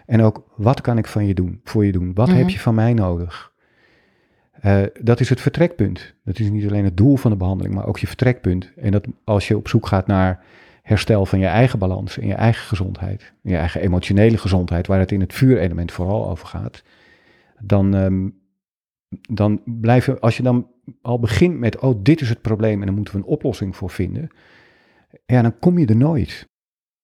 [0.05, 2.13] En ook, wat kan ik van je doen, voor je doen?
[2.13, 2.37] Wat Mhm.
[2.37, 3.51] heb je van mij nodig?
[4.61, 6.13] Eh, dat is het vertrekpunt.
[6.23, 8.71] Dat is niet alleen het doel van de behandeling, maar ook je vertrekpunt.
[8.75, 10.43] En dat als je op zoek gaat naar
[10.81, 15.11] herstel van je eigen balans en je eigen gezondheid, je eigen emotionele gezondheid, waar het
[15.11, 16.83] in het vuurelement vooral over gaat,
[17.59, 18.27] dan, ehm,
[19.09, 20.67] dan blijven, als je dan
[21.01, 23.89] al begint met, oh, dit is het probleem en dan moeten we een oplossing voor
[23.89, 24.29] vinden,
[25.25, 26.47] ja, dan kom je er nooit.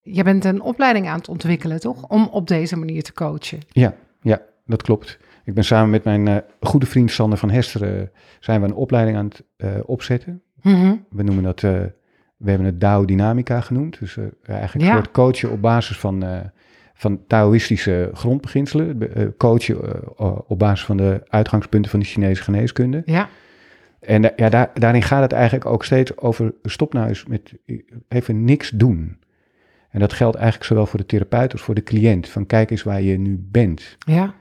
[0.00, 2.08] Je bent een opleiding aan het ontwikkelen, toch?
[2.08, 3.58] Om op deze manier te coachen.
[3.68, 5.18] Ja, ja, dat klopt.
[5.44, 9.16] Ik ben samen met mijn eh, goede vriend Sander van Hesteren, zijn we een opleiding
[9.16, 10.42] aan het eh, opzetten.
[10.62, 10.96] Mhm.
[11.10, 11.70] We noemen dat, eh,
[12.36, 13.98] we hebben het Dao Dynamica genoemd.
[13.98, 14.92] Dus eigenlijk Ja.
[14.92, 16.24] voor het coachen op basis van,
[16.94, 18.98] van Taoïstische grondbeginselen.
[18.98, 23.02] Be- eh, coachen eh, eh, op basis van de uitgangspunten van de Chinese geneeskunde.
[23.04, 23.28] Ja,
[24.00, 27.52] En ja, daar, daarin gaat het eigenlijk ook steeds over stop nou eens met
[28.08, 29.18] even niks doen.
[29.90, 32.28] En dat geldt eigenlijk zowel voor de therapeut als voor de cliënt.
[32.28, 33.96] Van kijk eens waar je nu bent.
[34.06, 34.34] ja.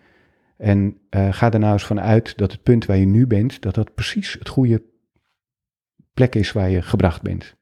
[0.57, 3.75] En ga er nou eens van uit dat het punt waar je nu bent, dat
[3.75, 4.83] dat precies het goede
[6.13, 7.55] plek is waar je gebracht bent.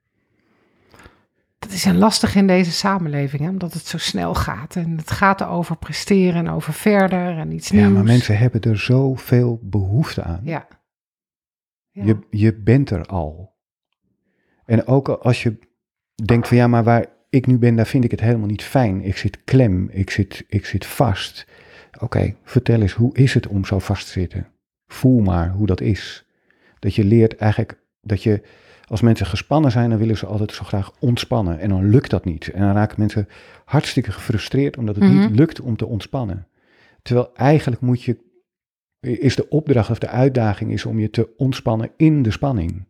[1.62, 3.50] Dat is een lastig in deze samenleving, hè?
[3.50, 4.76] omdat het zo snel gaat.
[4.76, 7.86] En het gaat over presteren en over verder en iets nieuws.
[7.86, 10.41] Ja, maar mensen hebben er zoveel behoefte aan.
[10.43, 10.67] Ja.
[11.89, 12.04] Ja.
[12.06, 13.56] Je, je bent er al.
[14.65, 15.60] En ook als je
[16.26, 19.02] denkt van ja, maar waar ik nu ben, daar vind ik het helemaal niet fijn.
[19.02, 21.47] Ik zit klem, ik zit, ik zit vast.
[22.00, 24.47] Oké, vertel eens, hoe is het om zo vast te zitten?
[24.88, 26.26] Voel maar hoe dat is.
[26.80, 28.42] Dat je leert eigenlijk dat je,
[28.88, 31.60] als mensen gespannen zijn, dan willen ze altijd zo graag ontspannen.
[31.60, 32.48] En dan lukt dat niet.
[32.52, 33.28] En dan raken mensen
[33.66, 35.20] hartstikke gefrustreerd omdat het Mhm.
[35.20, 36.48] niet lukt om te ontspannen.
[37.02, 38.18] Terwijl eigenlijk moet je,
[39.00, 42.86] is de opdracht of de uitdaging is om je te ontspannen in de spanning.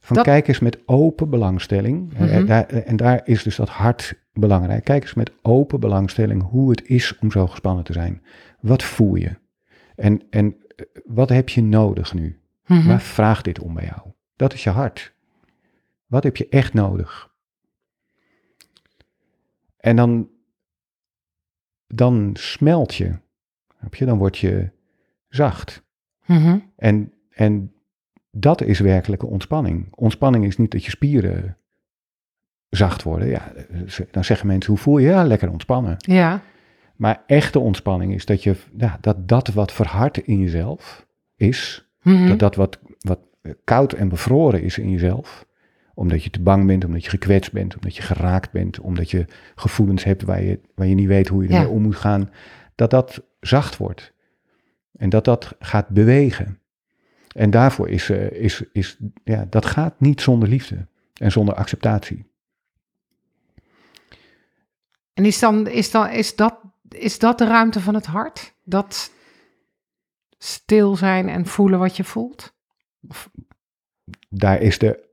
[0.00, 2.14] Van Dat- kijk eens met open belangstelling.
[2.14, 2.46] eh, Mhm.
[2.46, 4.84] daar, en daar is dus dat hart belangrijk.
[4.84, 8.22] Kijk eens met open belangstelling hoe het is om zo gespannen te zijn.
[8.60, 9.30] Wat voel je?
[9.96, 12.38] En, en eh, wat heb je nodig nu?
[12.66, 12.88] Mhm.
[12.88, 14.12] Waar vraagt dit om bij jou?
[14.36, 15.14] Dat is je hart.
[16.06, 17.32] Wat heb je echt nodig?
[19.76, 20.28] En dan,
[21.86, 23.18] dan smelt je.
[23.90, 24.04] Je?
[24.04, 24.70] Dan word je
[25.28, 25.82] zacht.
[26.26, 26.58] Mhm.
[26.76, 27.72] En, en
[28.30, 29.86] dat is werkelijke ontspanning.
[29.94, 31.56] Ontspanning is niet dat je spieren
[32.70, 33.28] zacht worden.
[33.28, 33.52] Ja,
[34.10, 35.08] dan zeggen mensen, hoe voel je?
[35.08, 35.96] Ja, lekker ontspannen.
[35.98, 36.42] Ja,
[36.96, 42.28] Maar echte ontspanning is dat je, ja, dat, dat wat verhard in jezelf is, Mhm.
[42.28, 43.18] dat dat wat, wat
[43.64, 45.46] koud en bevroren is in jezelf,
[45.94, 49.24] omdat je te bang bent, omdat je gekwetst bent, omdat je geraakt bent, omdat je
[49.54, 51.54] gevoelens hebt waar je, waar je niet weet hoe je Ja.
[51.56, 52.30] ermee om moet gaan,
[52.74, 54.12] dat dat zacht wordt.
[54.96, 56.58] En dat dat gaat bewegen.
[57.34, 60.86] En daarvoor is, eh, is, is ja, dat gaat niet zonder liefde
[61.20, 62.26] en zonder acceptatie.
[65.14, 66.56] En is, dan, is, dan, is, dat,
[66.88, 68.54] is dat de ruimte van het hart?
[68.64, 69.10] Dat
[70.44, 72.52] stil zijn en voelen wat je voelt?
[74.28, 75.08] daar is de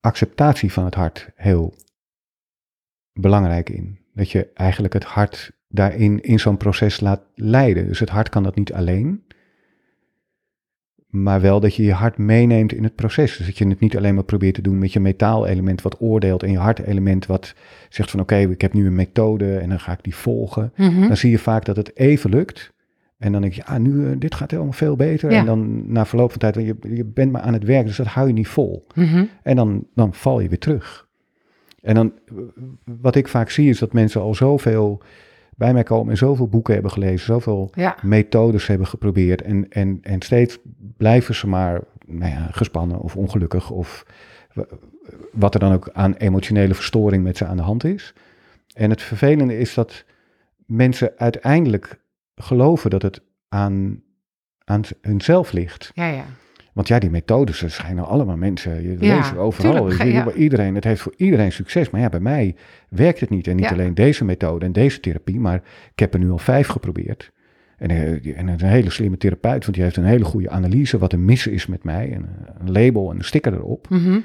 [0.00, 1.74] acceptatie van het hart heel
[3.12, 3.98] belangrijk in.
[4.14, 7.86] Dat je eigenlijk het hart daarin in zo'n proces laat leiden.
[7.86, 9.24] Dus het hart kan dat niet alleen.
[11.06, 13.36] Maar wel dat je je hart meeneemt in het proces.
[13.36, 16.42] Dus dat je het niet alleen maar probeert te doen met je metaalelement wat oordeelt
[16.42, 17.54] en je hartelement wat
[17.88, 20.72] zegt van oké, ik heb nu een methode en dan ga ik die volgen.
[20.76, 21.06] Mhm.
[21.06, 22.74] Dan zie je vaak dat het even lukt.
[23.18, 25.30] En dan denk je, ah, nu, eh, dit gaat helemaal veel beter.
[25.30, 25.38] Ja.
[25.38, 28.06] En dan na verloop van tijd, je, je bent maar aan het werk, dus dat
[28.06, 28.86] hou je niet vol.
[28.94, 29.24] Mhm.
[29.42, 31.08] En dan, dan val je weer terug.
[31.82, 32.12] En dan,
[33.00, 35.02] wat ik vaak zie, is dat mensen al zoveel
[35.56, 39.42] bij mij komen en zoveel boeken hebben gelezen, zoveel Ja, methodes hebben geprobeerd.
[39.42, 40.58] En, en, en steeds
[40.96, 44.06] blijven ze maar nou ja, gespannen of ongelukkig of
[44.54, 44.66] wa-
[45.32, 48.14] wat er dan ook aan emotionele verstoring met ze aan de hand is.
[48.74, 50.04] En het vervelende is dat
[50.66, 51.98] mensen uiteindelijk
[52.36, 54.02] geloven dat het aan,
[54.64, 55.90] aan hunzelf ligt.
[55.94, 56.24] ja, ja.
[56.72, 59.72] Want ja, die methodes, er schijnen allemaal mensen, je Ja, leest er overal.
[59.74, 60.14] tuurlijk, je ja.
[60.14, 61.90] ziet bij iedereen, het heeft voor iedereen succes.
[61.90, 62.56] Maar ja, bij mij
[62.88, 63.46] werkt het niet.
[63.46, 63.70] En niet Ja.
[63.70, 65.62] alleen deze methode en deze therapie, maar
[65.92, 67.32] ik heb er nu al vijf geprobeerd.
[67.76, 71.12] En, eh, en een hele slimme therapeut, want die heeft een hele goede analyse wat
[71.12, 72.12] er mis is met mij.
[72.12, 73.88] En eh, een label en een sticker erop.
[73.88, 74.18] Mhm.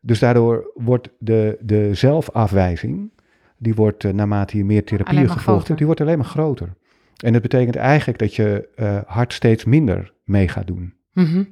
[0.00, 3.10] Dus daardoor wordt de, de zelfafwijzing,
[3.58, 6.76] die wordt eh, naarmate je meer therapieën gevolgd hebt, die wordt alleen maar groter.
[7.16, 10.94] En dat betekent eigenlijk dat je uh, hart steeds minder mee gaat doen.
[11.12, 11.44] Mhm.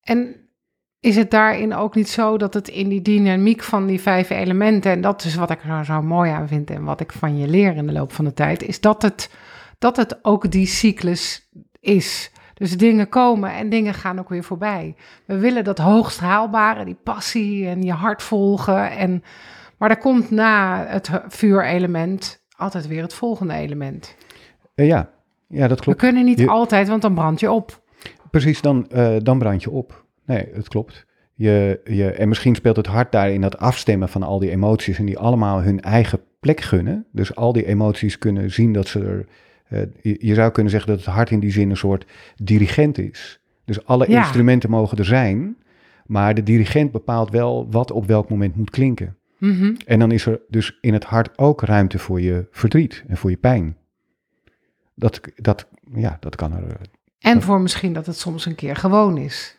[0.00, 0.36] En
[1.00, 4.92] is het daarin ook niet zo dat het in die dynamiek van die vijf elementen,
[4.92, 7.48] en dat is wat ik er zo mooi aan vind en wat ik van je
[7.48, 9.30] leer in de loop van de tijd, is dat het,
[9.78, 11.50] dat het ook die cyclus
[11.80, 12.32] is.
[12.58, 14.94] Dus dingen komen en dingen gaan ook weer voorbij.
[15.24, 18.90] We willen dat hoogst haalbare, die passie en je hart volgen.
[18.90, 19.22] En,
[19.78, 24.16] maar er komt na het vuurelement altijd weer het volgende element.
[24.74, 25.10] Uh, ja.
[25.46, 26.00] ja, dat klopt.
[26.00, 27.82] We kunnen niet altijd, want dan brand je op.
[28.30, 30.04] Precies, dan, uh, dan brand je op.
[30.26, 31.06] Nee, het klopt.
[31.34, 34.98] Je, je, en misschien speelt het hart daar in dat afstemmen van al die emoties
[34.98, 37.06] en die allemaal hun eigen plek gunnen.
[37.12, 39.26] Dus al die emoties kunnen zien dat ze er.
[39.70, 42.06] Uh, je, zou kunnen zeggen dat het hart in die zin een soort
[42.36, 43.40] dirigent is.
[43.64, 45.56] Dus alle instrumenten mogen er zijn,
[46.06, 49.16] maar de dirigent bepaalt wel wat op welk moment moet klinken.
[49.38, 49.76] Mm -hmm.
[49.86, 53.30] En dan is er dus in het hart ook ruimte voor je verdriet en voor
[53.30, 53.76] je pijn.
[54.94, 56.80] Dat, dat, ja, dat kan er.
[57.18, 59.58] En voor misschien dat het soms een keer gewoon is.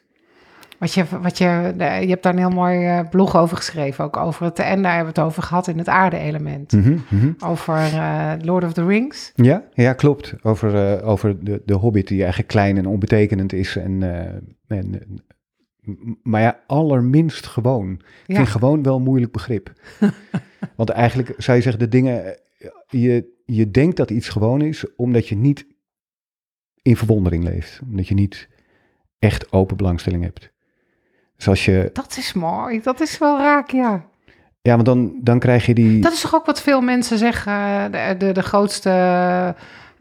[0.80, 4.18] Wat je, wat je, je hebt daar een heel mooi eh, blog over geschreven, ook
[4.18, 6.72] over het, en daar hebben we het over gehad in het aarde-element.
[6.72, 7.36] Mm -hmm.
[7.40, 9.32] Over uh, Lord of the Rings.
[9.36, 10.36] Ja, ja klopt.
[10.42, 13.76] Over, uh, over de, de hobbit die eigenlijk klein en onbetekenend is.
[13.76, 14.04] En,
[14.68, 15.02] en,
[16.24, 17.92] maar ja, allerminst gewoon.
[17.92, 18.36] Ik ja.
[18.36, 19.74] vind gewoon wel een moeilijk begrip.
[20.76, 22.38] Want eigenlijk zou je zeggen, de dingen,
[22.88, 25.68] je, je denkt dat iets gewoon is, omdat je niet
[26.82, 27.80] in verwondering leeft.
[27.84, 28.50] Omdat je niet
[29.20, 30.56] echt open belangstelling hebt.
[31.38, 31.90] Dus je...
[31.94, 34.06] Dat is mooi, dat is wel raak, ja.
[34.62, 36.02] Ja, want dan, dan krijg je die...
[36.02, 39.56] Dat is toch ook wat veel mensen zeggen, de, de, de grootste...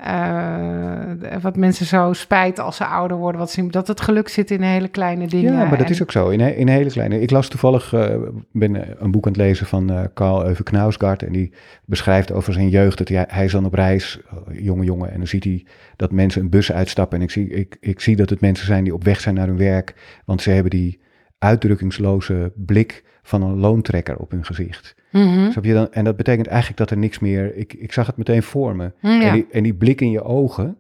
[0.07, 4.51] Uh, wat mensen zo spijt als ze ouder worden, wat zien, dat het geluk zit
[4.51, 5.53] in hele kleine dingen.
[5.53, 7.21] Ja, maar dat is ook zo, in, in hele kleine.
[7.21, 8.17] Ik las toevallig, uh,
[8.53, 11.53] ben een boek aan het lezen van uh, Carl Euwe Knausgaard en die
[11.85, 14.21] beschrijft over zijn jeugd dat hij, hij is dan op reis,
[14.53, 15.65] jonge jongen, en dan ziet hij
[15.97, 18.85] dat mensen een bus uitstappen en ik zie, ik, ik zie dat het mensen zijn
[18.85, 21.01] die op weg zijn naar hun werk, want ze hebben die
[21.39, 24.95] uitdrukkingsloze blik van een loontrekker op hun gezicht.
[25.11, 25.93] Mm je dan?
[25.93, 27.57] En dat betekent eigenlijk dat er niks meer.
[27.57, 28.93] Ik, ik zag het meteen voor me.
[29.01, 29.29] Mm, ja.
[29.29, 30.79] en, die, en die blik in je ogen,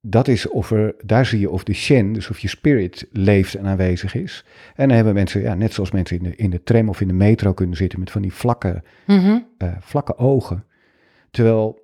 [0.00, 3.54] dat is of er, daar zie je of de shen, dus of je spirit leeft
[3.54, 4.44] en aanwezig is.
[4.74, 7.08] En dan hebben mensen, ja, net zoals mensen in de, in de tram of in
[7.08, 10.64] de metro kunnen zitten met van die vlakke, mm uh, vlakke ogen.
[11.30, 11.80] Terwijl,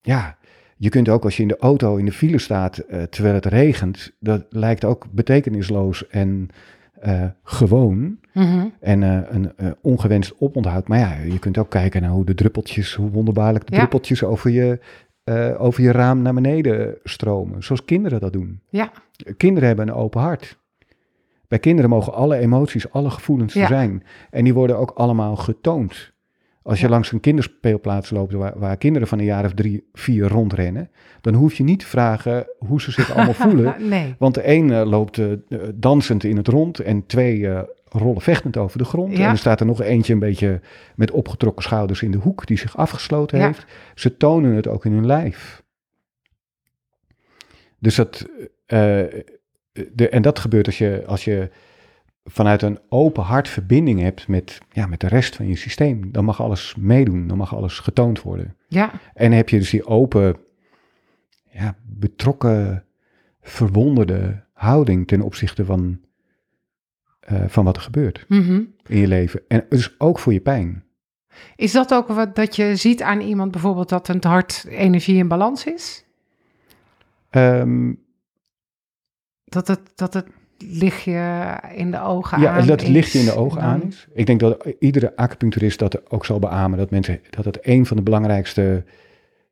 [0.00, 0.38] ja,
[0.76, 3.46] je kunt ook als je in de auto in de file staat uh, terwijl het
[3.46, 6.48] regent, dat lijkt ook betekenisloos en
[7.06, 8.72] uh, gewoon mm-hmm.
[8.80, 10.88] en uh, een uh, ongewenst oponthoud.
[10.88, 13.78] Maar ja, je kunt ook kijken naar hoe de druppeltjes, hoe wonderbaarlijk de Ja.
[13.78, 14.78] druppeltjes over je,
[15.58, 17.62] over je raam naar beneden stromen.
[17.62, 18.60] Zoals kinderen dat doen.
[18.68, 18.90] Ja.
[19.36, 20.58] Kinderen hebben een open hart.
[21.48, 23.60] Bij kinderen mogen alle emoties, alle gevoelens Ja.
[23.60, 24.02] er zijn.
[24.30, 26.12] En die worden ook allemaal getoond.
[26.62, 30.28] Als je langs een kinderspeelplaats loopt waar, waar kinderen van een jaar of drie, vier
[30.28, 30.90] rondrennen,
[31.20, 33.74] dan hoef je niet te vragen hoe ze zich allemaal voelen.
[33.88, 34.14] nee.
[34.18, 35.26] Want de een eh, loopt eh,
[35.74, 39.16] dansend in het rond en twee eh, rollen vechtend over de grond.
[39.16, 39.24] Ja.
[39.24, 40.60] En er staat er nog eentje een beetje
[40.96, 43.46] met opgetrokken schouders in de hoek die zich afgesloten Ja.
[43.46, 43.64] heeft.
[43.94, 45.62] Ze tonen het ook in hun lijf.
[47.78, 48.26] Dus dat,
[48.66, 51.50] de, en dat gebeurt als je, als je
[52.24, 56.12] vanuit een open hart verbinding hebt met, ja, met de rest van je systeem.
[56.12, 58.56] Dan mag alles meedoen, dan mag alles getoond worden.
[58.68, 58.90] Ja.
[59.14, 60.36] En heb je dus die open,
[61.50, 62.84] ja, betrokken,
[63.40, 66.00] verwonderde houding ten opzichte van,
[67.20, 68.62] eh, van wat er gebeurt Mhm.
[68.86, 69.40] in je leven.
[69.48, 70.84] En dus ook voor je pijn.
[71.56, 75.28] Is dat ook wat dat je ziet aan iemand bijvoorbeeld dat het hart energie in
[75.28, 76.04] balans is?
[77.30, 77.92] Ehm,
[79.44, 80.26] Dat het, dat het
[80.70, 84.06] lichtje in de ogen ja, aan dat het lichtje in de ogen dan- aan is.
[84.14, 86.78] Ik denk dat iedere acupuncturist dat ook zal beamen.
[86.78, 88.84] Dat, mensen, dat het een van de belangrijkste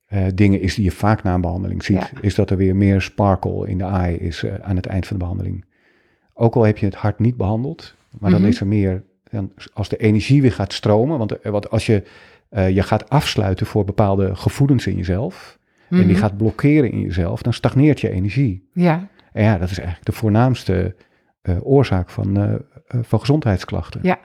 [0.07, 1.97] eh, dingen is die je vaak na een behandeling ziet.
[1.97, 2.09] Ja.
[2.21, 5.17] Is dat er weer meer sparkle in de eye is eh, aan het eind van
[5.19, 5.65] de behandeling.
[6.35, 8.49] Ook al heb je het hart niet behandeld, maar dan Mhm.
[8.51, 11.19] is er meer, dan, als de energie weer gaat stromen.
[11.19, 12.03] Want, eh, want als je
[12.73, 15.59] je gaat afsluiten voor bepaalde gevoelens in jezelf.
[15.89, 16.17] En die Mhm.
[16.17, 18.69] gaat blokkeren in jezelf, dan stagneert je energie.
[18.73, 20.95] Ja, En ja, dat is eigenlijk de voornaamste
[21.43, 22.61] eh, oorzaak van, eh, eh,
[23.03, 24.01] van gezondheidsklachten.
[24.03, 24.19] ja.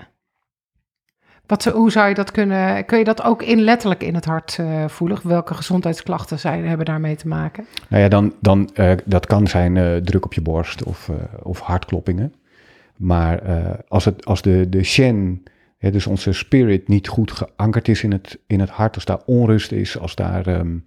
[1.45, 2.85] Wat, hoe zou je dat kunnen...
[2.85, 5.19] Kun je dat ook in, letterlijk in het hart eh, voelen?
[5.23, 7.65] Welke gezondheidsklachten zijn, hebben daarmee te maken?
[7.89, 8.69] Nou ja, dan, dan,
[9.05, 11.09] dat kan zijn druk op je borst of,
[11.43, 12.33] of hartkloppingen.
[12.95, 13.41] Maar
[13.87, 15.43] als, het, als de, de shen,
[15.77, 19.21] hè, dus onze spirit, niet goed geankerd is in het, in het hart, als daar
[19.25, 20.81] onrust is, als daar, ehm, eh,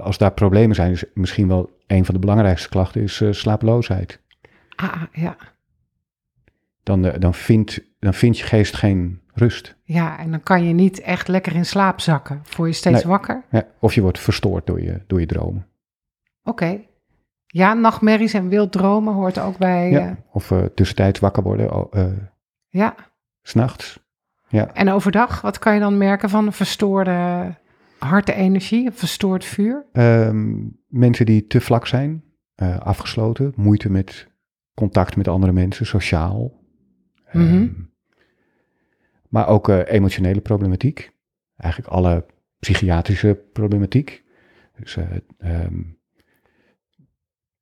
[0.00, 4.20] als daar problemen zijn, is misschien wel een van de belangrijkste klachten is slapeloosheid.
[4.76, 5.36] Ah, ja.
[6.82, 9.76] Dan, eh, dan, vindt, dan vindt je geest geen rust.
[9.82, 12.40] Ja, en dan kan je niet echt lekker in slaap zakken.
[12.42, 13.12] Voel je steeds Nee.
[13.12, 13.42] wakker?
[13.50, 15.66] Ja, of je wordt verstoord door je, door je dromen.
[16.42, 16.80] Oké.
[17.46, 19.90] Ja, nachtmerries en wild dromen hoort ook bij.
[19.90, 19.98] Ja.
[19.98, 20.16] Ja.
[20.32, 21.88] Of tussentijds wakker worden,
[22.68, 22.94] ja.
[23.42, 23.98] s'nachts.
[24.48, 24.74] Ja.
[24.74, 27.54] En overdag, wat kan je dan merken van een verstoorde
[28.08, 29.86] hartenergie, een verstoord vuur?
[29.92, 32.24] Ehm, mensen die te vlak zijn,
[32.54, 34.28] eh, afgesloten, moeite met
[34.74, 36.58] contact met andere mensen, sociaal.
[37.24, 37.68] Ehm, Mhm.
[39.28, 41.10] maar ook eh, emotionele problematiek.
[41.56, 42.26] Eigenlijk alle
[42.58, 44.24] psychiatrische problematiek.
[44.78, 45.06] Dus eh,
[45.38, 45.82] ehm,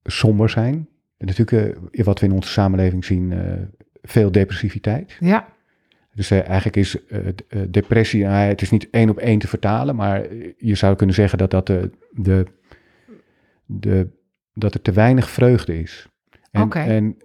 [0.03, 0.89] somber zijn.
[1.17, 3.33] En natuurlijk, wat we in onze samenleving zien,
[4.01, 5.17] veel depressiviteit.
[5.19, 5.47] Ja,
[6.19, 9.95] Dus eh, eigenlijk is eh, eh, depressie, het is niet één op één te vertalen,
[9.95, 10.25] maar
[10.57, 12.45] je zou kunnen zeggen dat, dat, de, de,
[13.65, 14.07] de,
[14.53, 16.07] dat er te weinig vreugde is.
[16.51, 17.17] En, en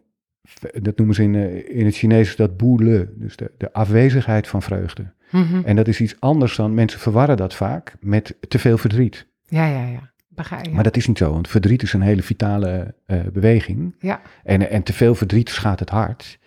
[0.83, 1.35] dat noemen ze in,
[1.69, 5.13] in het Chinees dat boe le, dus de, de afwezigheid van vreugde.
[5.31, 5.61] Mhm.
[5.65, 9.27] En dat is iets anders dan, mensen verwarren dat vaak met te veel verdriet.
[9.49, 10.13] ja, ja, ja.
[10.29, 10.71] Begrijp je?
[10.71, 12.95] Maar dat is niet zo, want verdriet is een hele vitale
[13.33, 13.95] beweging.
[13.99, 16.39] Ja, En, en te veel verdriet schaadt het hart.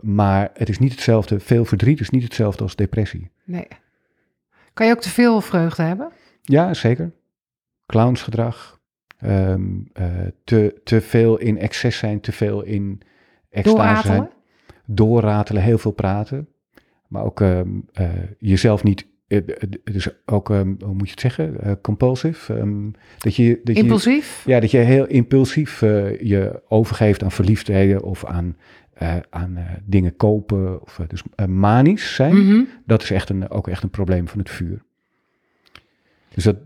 [0.00, 3.30] Maar het is niet hetzelfde, veel verdriet is niet hetzelfde als depressie.
[3.44, 3.66] nee.
[4.72, 6.10] Kan je ook te veel vreugde hebben?
[6.42, 7.12] Ja, zeker.
[7.86, 8.80] Clownsgedrag.
[9.16, 9.54] eh,
[10.44, 13.00] te, te veel in excess zijn, te veel in
[13.50, 14.16] extase Doorratelen?
[14.16, 14.28] zijn.
[14.86, 16.48] Doorratelen, heel veel praten.
[17.08, 19.06] Maar ook ehm, eh, jezelf niet...
[19.26, 19.38] eh,
[19.84, 21.78] dus ook, ehm, hoe moet je het zeggen?
[21.80, 22.54] Compulsive.
[22.54, 24.42] ehm, dat je, dat je, Impulsief?
[24.46, 25.80] ja, dat je heel impulsief
[26.20, 28.56] je overgeeft aan verliefdheden of aan,
[28.94, 30.82] eh, aan eh, dingen kopen.
[30.82, 32.46] Of, eh, dus manisch zijn.
[32.46, 32.62] Mhm.
[32.86, 34.82] Dat is echt een, ook echt een probleem van het vuur.
[36.34, 36.56] Dus dat,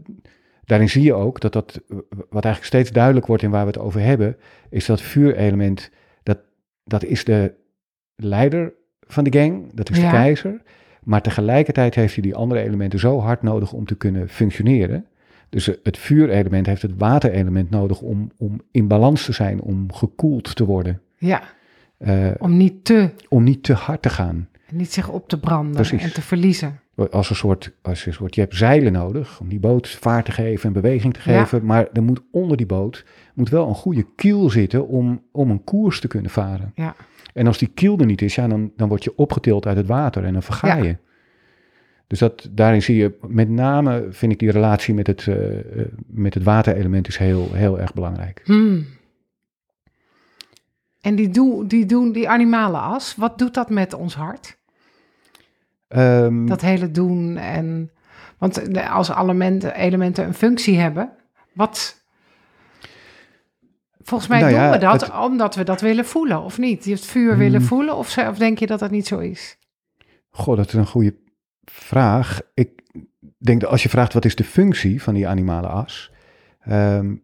[0.64, 3.78] daarin zie je ook dat dat, wat eigenlijk steeds duidelijk wordt in waar we het
[3.78, 4.36] over hebben,
[4.70, 5.90] is dat vuurelement,
[6.22, 6.38] dat,
[6.84, 7.54] dat is de
[8.16, 10.10] leider van de gang, dat is Ja.
[10.10, 10.62] de keizer.
[11.02, 15.06] Maar tegelijkertijd heeft hij die andere elementen zo hard nodig om te kunnen functioneren.
[15.48, 20.56] Dus het vuurelement heeft het waterelement nodig om, om in balans te zijn, om gekoeld
[20.56, 21.00] te worden.
[21.16, 21.42] Ja,
[21.98, 24.48] eh, om niet te, om niet te hard te gaan.
[24.70, 26.02] niet zich op te branden Precies.
[26.02, 26.80] en te verliezen.
[27.10, 30.32] als een soort, als een soort, je hebt zeilen nodig om die boot vaart te
[30.32, 31.38] geven en beweging te Ja.
[31.40, 35.50] geven, maar er moet onder die boot moet wel een goede kiel zitten om, om
[35.50, 36.72] een koers te kunnen varen.
[36.74, 36.94] Ja.
[37.34, 39.86] En als die kiel er niet is, ja, dan, dan word je opgetild uit het
[39.86, 40.82] water en dan verga Ja.
[40.84, 40.96] je.
[42.06, 45.64] Dus dat, daarin zie je, met name vind ik die relatie met het, eh, eh,
[46.06, 48.40] met het waterelement is heel, heel erg belangrijk.
[48.44, 48.84] Hmm.
[51.08, 54.58] En die, doe, die doen die animale as, wat doet dat met ons hart?
[55.88, 57.90] Ehm, Dat hele doen en...
[58.38, 61.10] Want als elementen, elementen een functie hebben,
[61.52, 62.02] wat...
[64.02, 66.84] Volgens mij Nou doen ja, we dat het- omdat we dat willen voelen, of niet?
[66.84, 67.38] Je het vuur Hmm.
[67.38, 69.58] willen voelen, of, of denk je dat dat niet zo is?
[70.30, 71.14] Goh, dat is een goede
[71.64, 72.40] vraag.
[72.54, 72.82] Ik
[73.38, 76.10] denk dat als je vraagt wat is de functie van die animale as.
[76.60, 77.14] ehm,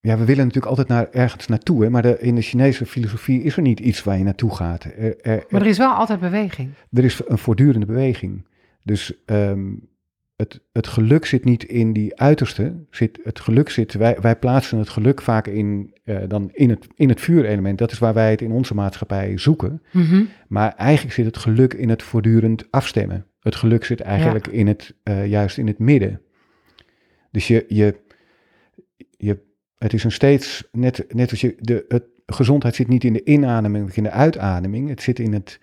[0.00, 3.42] ja, we willen natuurlijk altijd naar ergens naartoe, hè, maar de, in de Chinese filosofie
[3.42, 4.84] is er niet iets waar je naartoe gaat.
[4.84, 6.70] Er, er, Maar er is wel altijd beweging.
[6.92, 8.46] er is een voortdurende beweging.
[8.82, 9.74] Dus ehm,
[10.36, 12.74] het, het geluk zit niet in die uiterste.
[12.90, 16.86] Zit, het geluk zit, wij, wij plaatsen het geluk vaak in, eh, dan in, het,
[16.94, 17.78] in het vuurelement.
[17.78, 19.82] Dat is waar wij het in onze maatschappij zoeken.
[19.92, 20.24] Mhm.
[20.48, 23.26] Maar eigenlijk zit het geluk in het voortdurend afstemmen.
[23.40, 26.20] Het geluk zit eigenlijk in het, eh, juist in het midden.
[27.30, 27.94] Dus je, je,
[29.16, 29.38] je,
[29.78, 33.24] het is een steeds, net, net als je, de het, gezondheid zit niet in de
[33.24, 34.88] inademing of in de uitademing.
[34.88, 35.60] Het zit in, het,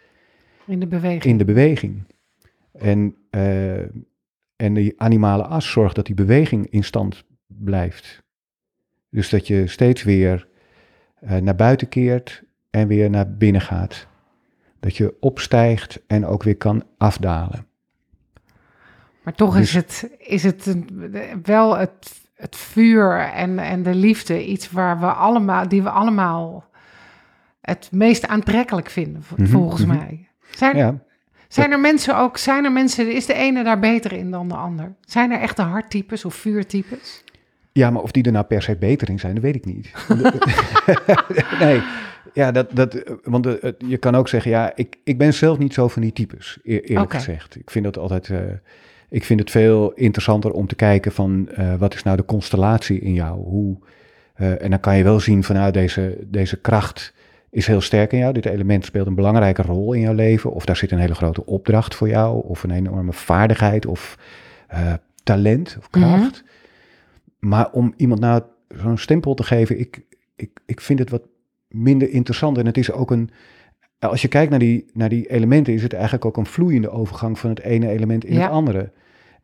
[0.66, 1.24] In de beweging.
[1.24, 2.04] in de beweging.
[2.72, 3.80] En, eh,
[4.56, 8.24] en die animale as zorgt dat die beweging in stand blijft.
[9.10, 10.48] Dus dat je steeds weer
[11.20, 14.08] eh, naar buiten keert en weer naar binnen gaat.
[14.80, 17.68] Dat je opstijgt en ook weer kan afdalen.
[19.24, 20.76] Maar toch Dus- is het, is het
[21.44, 26.66] wel het, het vuur en, en de liefde iets waar we allemaal, die we allemaal
[27.62, 29.98] het meest aantrekkelijk vinden, Mhm, volgens mhm.
[29.98, 30.28] mij.
[30.52, 30.96] Zijn, Ja,
[31.48, 34.56] zijn er mensen ook, zijn er mensen, is de ene daar beter in dan de
[34.56, 34.94] ander?
[35.02, 37.24] Zijn er echte harttypes of vuurtypes?
[37.72, 39.92] ja, maar of die er nou per se beter in zijn, dat weet ik niet.
[41.60, 41.82] nee,
[42.34, 45.74] ja, dat, dat, want eh, je kan ook zeggen, ja, ik, ik ben zelf niet
[45.74, 47.56] zo van die types, eer- eerlijk gezegd.
[47.56, 48.40] Ik vind dat altijd, eh,
[49.16, 53.00] ik vind het veel interessanter om te kijken van, eh, wat is nou de constellatie
[53.00, 53.40] in jou?
[53.40, 53.78] Hoe,
[54.34, 57.14] eh, en dan kan je wel zien vanuit deze, deze kracht
[57.50, 58.34] is heel sterk in jou.
[58.34, 60.52] Dit element speelt een belangrijke rol in jouw leven.
[60.52, 62.44] Of daar zit een hele grote opdracht voor jou.
[62.46, 64.18] Of een enorme vaardigheid of
[64.68, 64.94] eh,
[65.24, 66.44] talent of kracht.
[67.40, 70.02] Maar om iemand nou zo'n stempel te geven, ik,
[70.36, 71.28] ik, ik vind het wat
[71.68, 72.58] minder interessant.
[72.58, 73.30] En het is ook een.
[74.00, 77.40] als je kijkt naar die, naar die elementen, is het eigenlijk ook een vloeiende overgang
[77.40, 78.42] van het ene element in Ja.
[78.42, 78.92] het andere.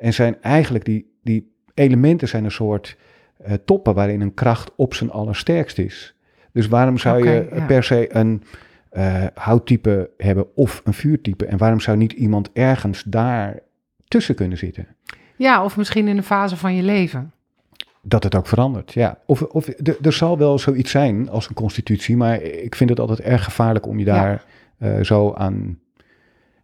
[0.02, 2.98] En zijn eigenlijk die, die elementen zijn een soort
[3.38, 6.16] eh, toppen waarin een kracht op zijn allersterkst is.
[6.52, 7.66] Dus waarom zou je ja.
[7.66, 8.44] per se een
[8.90, 11.46] eh, houttype hebben of een vuurtype?
[11.46, 13.60] En waarom zou niet iemand ergens daar
[14.08, 14.88] tussen kunnen zitten?
[15.36, 17.32] Ja, of misschien in een fase van je leven.
[18.02, 19.18] Dat het ook verandert, ja.
[19.26, 23.00] Of, of er, er zal wel zoiets zijn als een constitutie, maar ik vind het
[23.00, 24.14] altijd erg gevaarlijk om je Ja.
[24.22, 24.46] daar
[24.78, 25.80] eh, zo aan.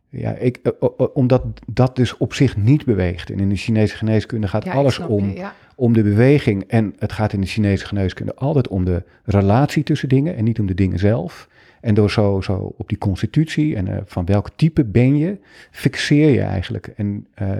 [0.09, 3.29] Ja, ik, eh, omdat dat dus op zich niet beweegt.
[3.29, 5.53] En in de Chinese geneeskunde gaat Ja, alles om, je, ja.
[5.75, 6.63] om de beweging.
[6.67, 10.59] En het gaat in de Chinese geneeskunde altijd om de relatie tussen dingen en niet
[10.59, 11.47] om de dingen zelf.
[11.81, 15.39] En door zo, zo op die constitutie en eh, van welk type ben je,
[15.71, 16.87] fixeer je eigenlijk.
[16.87, 17.51] En, eh,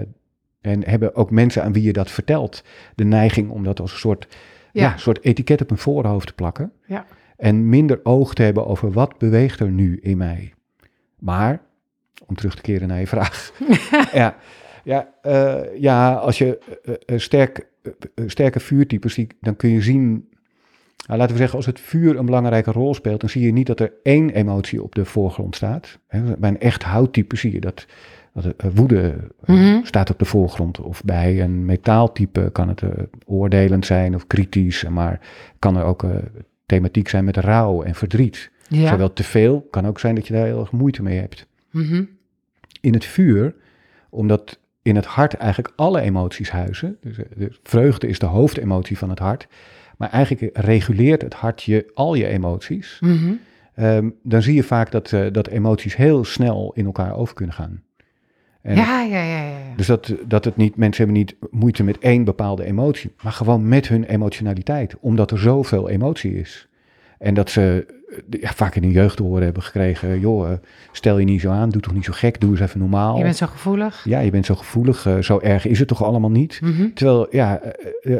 [0.60, 3.98] en hebben ook mensen aan wie je dat vertelt de neiging om dat als een
[3.98, 4.28] soort,
[4.72, 4.82] ja.
[4.82, 4.96] Ja.
[4.96, 6.72] soort etiket op hun voorhoofd te plakken.
[6.86, 7.06] Ja.
[7.36, 10.52] En minder oog te hebben over wat beweegt er nu in mij.
[11.18, 11.60] Maar,
[12.26, 13.52] om terug te keren naar je vraag.
[14.12, 14.36] ja,
[14.84, 16.58] ja, eh, ja, als je
[17.06, 17.66] eh, sterk,
[18.26, 20.28] sterke vuurtypes, die, dan kun je zien...
[21.06, 23.66] Nou, laten we zeggen, als het vuur een belangrijke rol speelt, dan zie je niet
[23.66, 25.98] dat er één emotie op de voorgrond staat.
[26.06, 27.86] Hè, Bij een echt houttype zie je dat,
[28.32, 29.14] dat woede
[29.44, 29.84] Mhm.
[29.84, 30.80] staat op de voorgrond.
[30.80, 32.82] Of bij een metaaltype kan het
[33.26, 35.20] oordelend zijn of kritisch, maar
[35.58, 36.04] kan er ook
[36.66, 38.50] thematiek zijn met rouw en verdriet.
[38.68, 38.88] Ja.
[38.88, 41.46] Zowel te veel kan ook zijn dat je daar heel erg moeite mee hebt.
[41.70, 42.04] Mhm.
[42.80, 43.54] In het vuur,
[44.10, 46.96] omdat in het hart eigenlijk alle emoties huizen.
[47.00, 49.46] Dus, eh, de vreugde is de hoofdemotie van het hart.
[49.96, 52.98] Maar eigenlijk reguleert het hart je, al je emoties.
[53.00, 53.32] Mhm.
[53.74, 57.54] Ehm, dan zie je vaak dat, eh, dat emoties heel snel in elkaar over kunnen
[57.54, 57.82] gaan.
[58.62, 59.48] En Ja, ja, ja, ja.
[59.48, 59.76] ja.
[59.76, 63.68] Dus dat, dat het niet, mensen hebben niet moeite met één bepaalde emotie, maar gewoon
[63.68, 66.68] met hun emotionaliteit, omdat er zoveel emotie is.
[67.18, 70.58] En dat ze eh, ja, vaak in hun jeugd te horen hebben gekregen, joh, eh,
[70.92, 73.16] stel je niet zo aan, doe toch niet zo gek, doe eens even normaal.
[73.16, 74.04] Je bent zo gevoelig.
[74.04, 76.60] Ja, je bent zo gevoelig, eh, zo erg is het toch allemaal niet.
[76.62, 76.88] Mhm.
[76.94, 77.60] Terwijl, ja,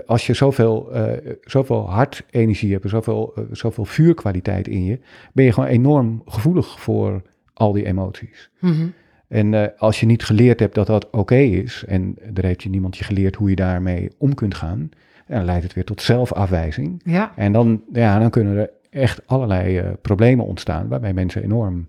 [0.07, 4.99] als je zoveel, eh, zoveel hartenergie hebt, zoveel, zoveel vuurkwaliteit in je,
[5.33, 7.23] ben je gewoon enorm gevoelig voor
[7.55, 8.51] al die emoties.
[8.59, 8.87] Mhm.
[9.29, 12.97] En als je niet geleerd hebt dat dat oké is, en er heeft je niemand
[12.97, 14.91] je geleerd hoe je daarmee om kunt gaan,
[15.27, 17.01] dan leidt het weer tot zelfafwijzing.
[17.05, 21.87] Ja, En dan, ja, dan kunnen er echt allerlei eh, problemen ontstaan, waarbij mensen enorm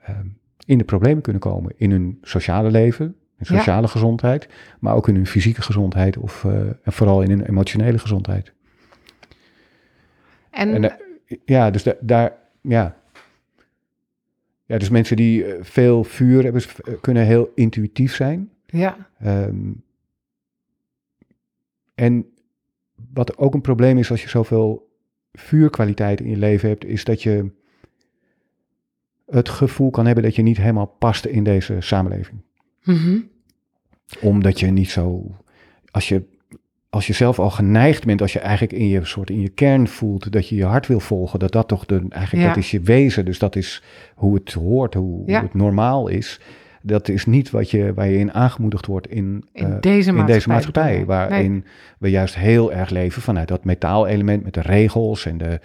[0.00, 0.18] eh,
[0.66, 1.72] in de problemen kunnen komen.
[1.76, 3.44] In hun sociale leven, Ja.
[3.56, 4.48] sociale gezondheid,
[4.80, 8.52] maar ook in hun fysieke gezondheid of eh, en vooral in hun emotionele gezondheid.
[10.50, 10.96] en, En
[11.44, 12.96] ja, dus da- daar, ja.
[14.64, 16.62] Ja, dus mensen die veel vuur hebben,
[17.00, 18.50] kunnen heel intuïtief zijn.
[18.66, 19.72] ja, Ehm,
[21.94, 22.26] en
[23.12, 24.85] wat ook een probleem is als je zoveel
[25.36, 27.50] vuurkwaliteit in je leven hebt, is dat je
[29.26, 32.40] het gevoel kan hebben dat je niet helemaal past in deze samenleving.
[32.84, 33.18] Mhm.
[34.20, 35.36] Omdat je niet zo,
[35.90, 36.22] als je,
[36.90, 39.88] als je zelf al geneigd bent, als je eigenlijk in je soort in je kern
[39.88, 42.48] voelt dat je je hart wil volgen, dat dat toch de, eigenlijk Ja.
[42.54, 43.82] dat is je wezen, dus dat is
[44.14, 45.38] hoe het hoort, hoe, Ja.
[45.38, 46.40] hoe het normaal is.
[46.86, 50.92] Dat is niet wat je, waar je in aangemoedigd wordt in, in eh, deze maatschappij.
[50.92, 51.62] deze waarin Nee.
[51.98, 55.60] we juist heel erg leven vanuit dat metaalelement met de regels en de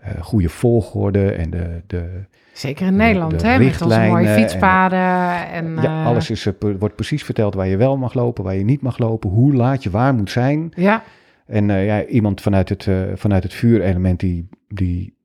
[0.00, 2.20] eh, goede volgorde en de, de
[2.52, 5.48] Zeker in de- Nederland, de hè, met onze mooie en- fietspaden.
[5.52, 6.48] En, ja, eh, alles is,
[6.78, 9.82] wordt precies verteld waar je wel mag lopen, waar je niet mag lopen, hoe laat
[9.82, 10.72] je waar moet zijn.
[10.74, 11.02] Ja,
[11.46, 15.15] En ja, iemand vanuit het, vanuit het vuurelement, die, die,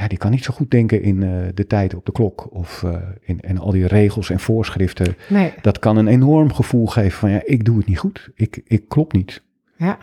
[0.00, 2.82] ja, die kan niet zo goed denken in eh, de tijd op de klok of
[2.82, 5.16] eh, in en al die regels en voorschriften.
[5.28, 8.60] nee, Dat kan een enorm gevoel geven van ja, ik doe het niet goed, ik,
[8.64, 9.42] ik klop niet.
[9.76, 9.98] ja.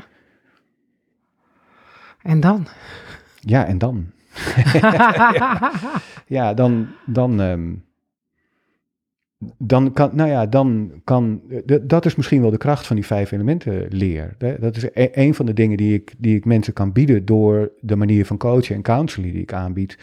[2.22, 2.68] En dan?
[3.40, 4.06] Ja, en dan?
[6.28, 7.74] Ja, dan, dan, ehm,
[9.58, 13.06] dan kan, nou ja, dan kan, d- dat is misschien wel de kracht van die
[13.06, 14.36] vijf elementen leer.
[14.60, 17.72] Dat is e- een van de dingen die ik, die ik mensen kan bieden door
[17.80, 19.98] de manier van coachen en counseling die ik aanbied,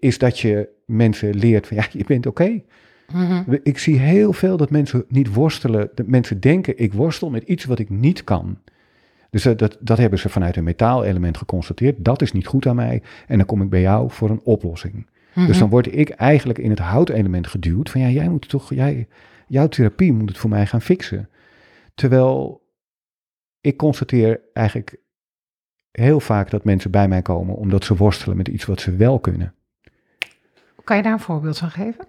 [0.00, 2.62] is dat je mensen leert van ja, je bent oké.
[3.12, 3.56] Mhm.
[3.62, 5.90] Ik zie heel veel dat mensen niet worstelen.
[5.94, 8.58] Dat mensen denken, ik worstel met iets wat ik niet kan.
[9.30, 12.04] Dus dat, dat, dat hebben ze vanuit een metaalelement geconstateerd.
[12.04, 13.02] Dat is niet goed aan mij.
[13.26, 15.06] En dan kom ik bij jou voor een oplossing.
[15.34, 15.58] Dus Mhm.
[15.58, 17.90] dan word ik eigenlijk in het houtelement geduwd.
[17.90, 19.08] Van ja, jij moet toch, jij,
[19.46, 21.28] jouw therapie moet het voor mij gaan fixen.
[21.94, 22.62] Terwijl
[23.60, 24.96] ik constateer eigenlijk
[25.90, 29.18] heel vaak dat mensen bij mij komen omdat ze worstelen met iets wat ze wel
[29.20, 29.54] kunnen.
[30.84, 32.06] Kan je daar een voorbeeld van geven?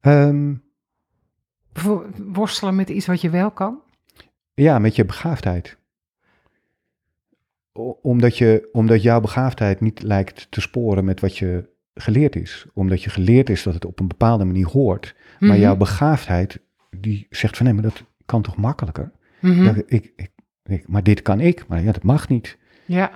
[0.00, 0.54] Ehm,
[2.32, 3.80] worstelen met iets wat je wel kan?
[4.54, 5.76] Ja, met je begaafdheid.
[7.72, 11.68] O- Omdat, je, omdat jouw begaafdheid niet lijkt te sporen met wat je
[12.00, 12.66] geleerd is.
[12.72, 15.14] Omdat je geleerd is dat het op een bepaalde manier hoort.
[15.38, 15.58] Maar Mhm.
[15.60, 19.12] jouw begaafdheid, die zegt van nee, maar dat kan toch makkelijker?
[19.40, 19.62] Mhm.
[19.64, 20.30] Ja, ik, ik,
[20.64, 22.58] ik- maar dit kan ik, maar ja, dat mag niet.
[22.86, 23.10] Ja.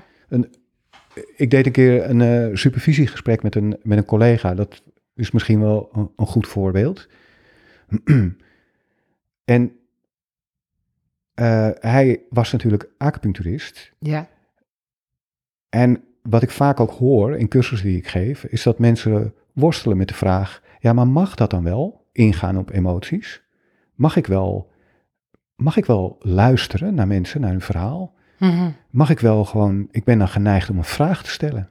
[1.37, 4.55] Ik deed een keer een eh, supervisiegesprek met een, met een collega.
[4.55, 4.83] Dat
[5.14, 7.09] is misschien wel een, een goed voorbeeld.
[9.45, 9.76] en
[11.35, 13.93] eh, hij was natuurlijk acupuncturist.
[13.99, 14.28] Ja.
[15.68, 19.97] En wat ik vaak ook hoor in cursussen die ik geef, is dat mensen worstelen
[19.97, 23.43] met de vraag: ja, maar mag dat dan wel ingaan op emoties?
[23.95, 24.70] Mag ik wel,
[25.57, 28.14] mag ik wel luisteren naar mensen, naar hun verhaal?
[28.39, 28.70] Mhm.
[28.91, 31.70] Mag ik wel gewoon, ik ben dan geneigd om een vraag te stellen.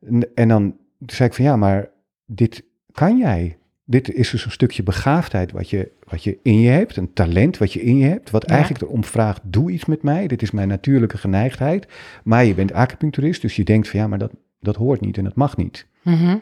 [0.00, 0.76] En, en dan
[1.06, 1.88] zei ik van ja, maar
[2.26, 3.58] dit kan jij.
[3.88, 7.58] Dit is dus een stukje begaafdheid wat je, wat je in je hebt, een talent
[7.58, 8.54] wat je in je hebt, wat Ja.
[8.54, 11.86] eigenlijk erom vraagt, doe iets met mij, dit is mijn natuurlijke geneigdheid.
[12.24, 15.24] Maar je bent acupuncturist, dus je denkt van ja, maar dat, dat hoort niet en
[15.24, 15.86] dat mag niet.
[16.02, 16.36] Mhm.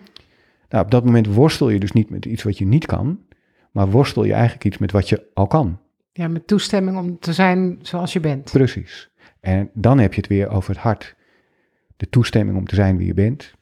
[0.69, 3.19] Nou, op dat moment worstel je dus niet met iets wat je niet kan,
[3.71, 5.79] maar worstel je eigenlijk iets met wat je al kan.
[6.13, 8.51] Ja, met toestemming om te zijn zoals je bent.
[8.51, 9.11] Precies.
[9.41, 11.15] En dan heb je het weer over het hart.
[11.97, 13.55] De toestemming om te zijn wie je bent.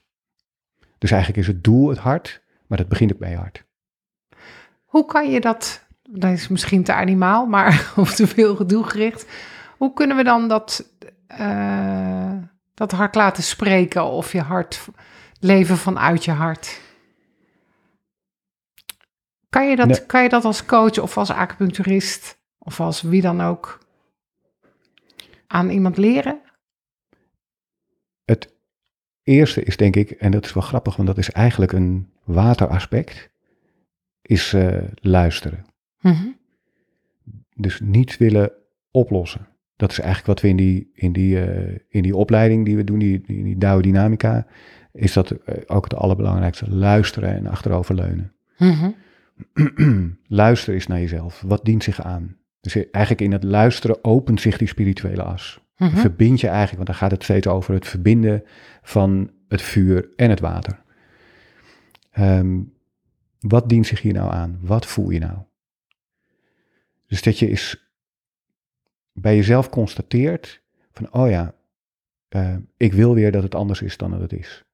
[0.98, 3.64] Dus eigenlijk is het doel het hart, maar dat begint ook bij je hart.
[4.92, 9.26] Hoe kan je dat, dat is misschien te animaal, maar of te veel doelgericht.
[9.76, 10.88] Hoe kunnen we dan dat,
[11.26, 12.36] eh,
[12.74, 14.88] dat hart laten spreken of je hart
[15.40, 16.80] leven vanuit je hart?
[19.48, 20.06] Kan je dat, Nee.
[20.06, 23.78] kan je dat als coach of als acupuncturist of als wie dan ook
[25.46, 26.40] aan iemand leren?
[28.24, 28.54] Het
[29.22, 33.30] eerste is denk ik, en dat is wel grappig, want dat is eigenlijk een wateraspect,
[34.22, 35.64] is eh, luisteren.
[36.00, 36.26] Mhm.
[37.54, 38.52] Dus niet willen
[38.90, 39.48] oplossen.
[39.76, 42.84] Dat is eigenlijk wat we in die, in die, eh, in die opleiding die we
[42.84, 44.46] doen, die, die, die Douwe Dynamica,
[44.92, 46.70] is dat eh, ook het allerbelangrijkste.
[46.70, 48.32] Luisteren en achteroverleunen.
[48.58, 48.90] Mhm.
[50.26, 51.42] Luisteren is naar jezelf.
[51.46, 52.36] Wat dient zich aan?
[52.60, 55.60] Dus eigenlijk in het luisteren opent zich die spirituele as.
[55.76, 55.96] Mhm.
[55.96, 58.42] Verbind je eigenlijk, want dan gaat het steeds over het verbinden
[58.82, 60.82] van het vuur en het water.
[62.10, 62.60] Ehm,
[63.42, 64.58] wat dient zich hier nou aan?
[64.60, 65.38] Wat voel je nou?
[67.06, 67.90] Dus dat je is
[69.12, 70.62] bij jezelf constateert
[70.92, 71.54] van, oh ja,
[72.28, 74.64] eh, ik wil weer dat het anders is dan dat het is.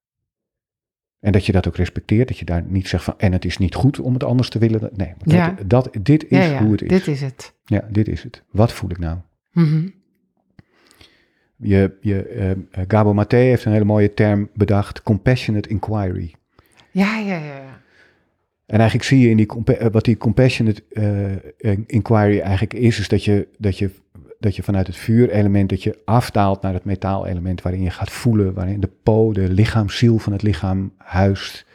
[1.21, 3.59] En dat je dat ook respecteert, dat je daar niet zegt van, en het is
[3.59, 4.91] niet goed om het anders te willen.
[4.93, 5.51] Nee, maar Ja.
[5.51, 6.89] dat, dat, dit is ja, ja, hoe het is.
[6.89, 7.55] dit is het.
[7.65, 8.43] Ja, dit is het.
[8.51, 9.19] Wat voel ik nou?
[9.53, 9.89] Mhm.
[11.57, 12.59] Je, je, eh, eh,
[12.89, 16.35] Gabo Maté heeft een hele mooie term bedacht, compassionate inquiry.
[16.91, 17.81] Ja, ja, ja.
[18.69, 20.83] En eigenlijk zie je in die, eh, wat die compassionate
[21.59, 23.91] eh, inquiry eigenlijk is, is dat je, dat, je,
[24.39, 28.55] dat je vanuit het vuurelement, dat je afdaalt naar het metaalelement, waarin je gaat voelen,
[28.55, 31.67] waarin de po, de lichaamsziel van het lichaam huist,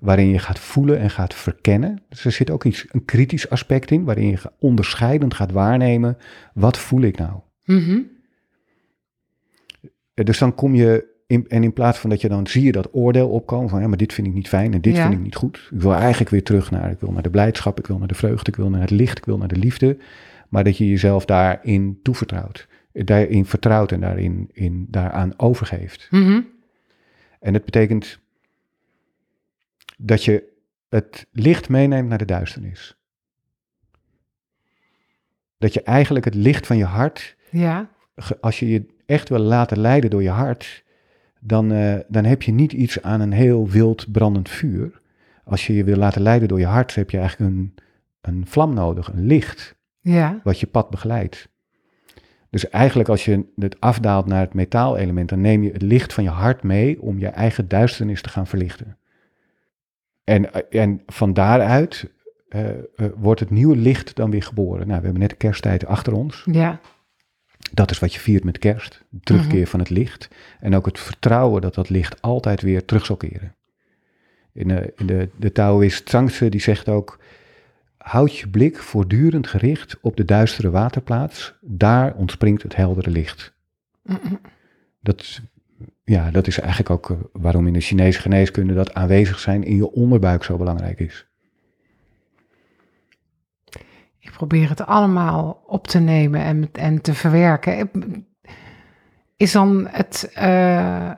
[0.00, 2.02] waarin je gaat voelen en gaat verkennen.
[2.08, 6.16] Dus er zit ook iets, een kritisch aspect in, waarin je onderscheidend gaat waarnemen,
[6.54, 7.40] wat voel ik nou?
[10.14, 12.72] Eh, Dus dan kom je, in, en in plaats van dat je dan zie je
[12.72, 15.02] dat oordeel opkomen van ja, maar dit vind ik niet fijn en dit Ja.
[15.02, 15.68] vind ik niet goed.
[15.72, 18.14] Ik wil eigenlijk weer terug naar, ik wil naar de blijdschap, ik wil naar de
[18.14, 19.96] vreugde, ik wil naar het licht, ik wil naar de liefde.
[20.48, 26.08] Maar dat je jezelf daarin toevertrouwt, daarin vertrouwt en daarin, in, daaraan overgeeft.
[26.10, 26.40] Mhm.
[27.40, 28.18] En dat betekent
[29.98, 30.42] dat je
[30.88, 32.96] het licht meeneemt naar de duisternis.
[35.58, 37.90] Dat je eigenlijk het licht van je hart Ja.
[38.40, 40.84] als je je echt wil laten leiden door je hart,
[41.40, 45.00] dan, eh, dan heb je niet iets aan een heel wild brandend vuur.
[45.44, 47.74] Als je je wil laten leiden door je hart, heb je eigenlijk een,
[48.20, 50.40] een vlam nodig, een licht, Ja.
[50.44, 51.48] wat je pad begeleidt.
[52.50, 56.24] Dus eigenlijk als je het afdaalt naar het metaalelement, dan neem je het licht van
[56.24, 58.96] je hart mee om je eigen duisternis te gaan verlichten.
[60.24, 62.10] En, eh, en van daaruit
[62.48, 62.64] eh,
[63.16, 64.86] wordt het nieuwe licht dan weer geboren.
[64.86, 66.46] Nou, we hebben net de kersttijd achter ons.
[66.52, 66.80] Ja.
[67.72, 69.04] Dat is wat je viert met kerst.
[69.08, 70.28] De terugkeer van het licht.
[70.60, 73.54] En ook het vertrouwen dat dat licht altijd weer terug zal keren.
[74.52, 76.10] In de, in de, de Taoïst
[76.50, 77.18] die zegt ook...
[77.96, 81.54] Houd je blik voortdurend gericht op de duistere waterplaats.
[81.60, 83.54] Daar ontspringt het heldere licht.
[84.02, 84.34] Mhm.
[85.00, 85.40] Dat, is-
[86.04, 88.74] ja, dat is eigenlijk ook eh, waarom in de Chinese geneeskunde...
[88.74, 91.26] dat aanwezig zijn in je onderbuik zo belangrijk is.
[94.30, 97.90] Ik probeer het allemaal op te nemen en, en te verwerken.
[99.36, 101.12] Is dan het, eh,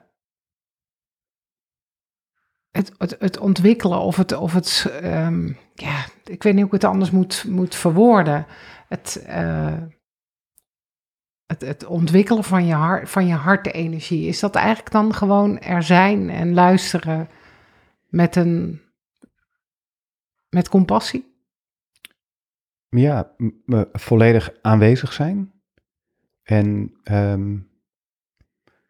[2.71, 6.83] het, het, het ontwikkelen of het, of het ehm, ja, ik weet niet hoe ik
[6.83, 8.47] het anders moet, moet verwoorden.
[8.89, 9.83] Het, eh,
[11.47, 15.83] het, het ontwikkelen van je, hart, van je hartenergie, is dat eigenlijk dan gewoon er
[15.83, 17.29] zijn en luisteren
[18.09, 18.81] met een
[20.49, 21.32] met compassie?
[22.97, 23.31] Ja,
[23.93, 25.53] volledig aanwezig zijn.
[26.43, 27.57] En ehm,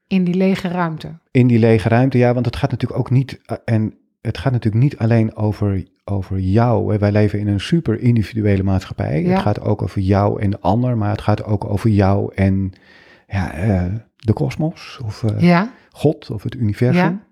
[0.07, 1.19] In die lege ruimte.
[1.31, 3.41] in die lege ruimte, ja, want het gaat natuurlijk ook niet.
[3.47, 6.99] eh, En het gaat natuurlijk niet alleen over, over jou.
[6.99, 9.23] Wij leven in een super individuele maatschappij.
[9.23, 9.31] Ja.
[9.31, 12.73] Het gaat ook over jou en de ander, maar het gaat ook over jou en
[13.29, 16.95] ja, eh, de kosmos of eh, Ja, God of het universum.
[17.05, 17.27] Ja.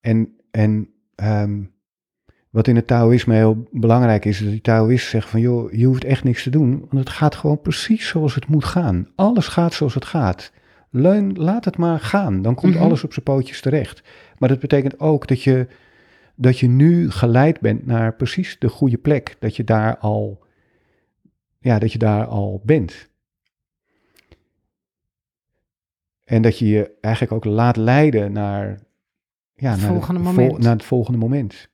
[0.00, 1.62] En, en ehm,
[2.56, 5.84] wat in het Taoïsme heel belangrijk is, is dat die Taoïsten zeggen van joh, je
[5.86, 9.08] hoeft echt niks te doen, want het gaat gewoon precies zoals het moet gaan.
[9.14, 10.52] Alles gaat zoals het gaat.
[10.90, 12.82] Leun, laat het maar gaan, dan komt Mhm.
[12.82, 14.02] alles op zijn pootjes terecht.
[14.38, 15.66] Maar dat betekent ook dat je,
[16.34, 20.44] dat je nu geleid bent naar precies de goede plek, dat je daar al,
[21.58, 23.08] ja, dat je daar al bent.
[26.24, 28.78] En dat je je eigenlijk ook laat leiden naar,
[29.54, 30.58] ja, Het naar, volgende de- moment.
[30.58, 31.68] naar het volgende moment.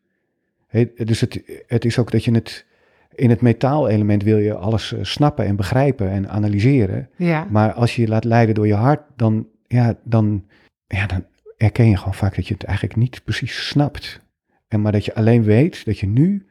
[0.72, 2.66] He, dus het, het is ook dat je het,
[3.14, 7.08] in het metaalelement wil je alles eh, snappen en begrijpen en analyseren.
[7.16, 7.46] ja.
[7.50, 10.44] Maar als je je laat leiden door je hart, dan, ja, dan,
[10.86, 11.24] ja, dan
[11.56, 14.20] erken je gewoon vaak dat je het eigenlijk niet precies snapt.
[14.68, 16.46] En maar dat je alleen weet dat je nu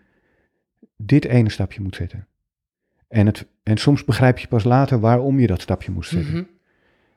[0.98, 2.28] dit ene stapje moet zetten.
[3.08, 6.34] En, het, en soms begrijp je pas later waarom je dat stapje moest zetten.
[6.34, 6.44] Mhm.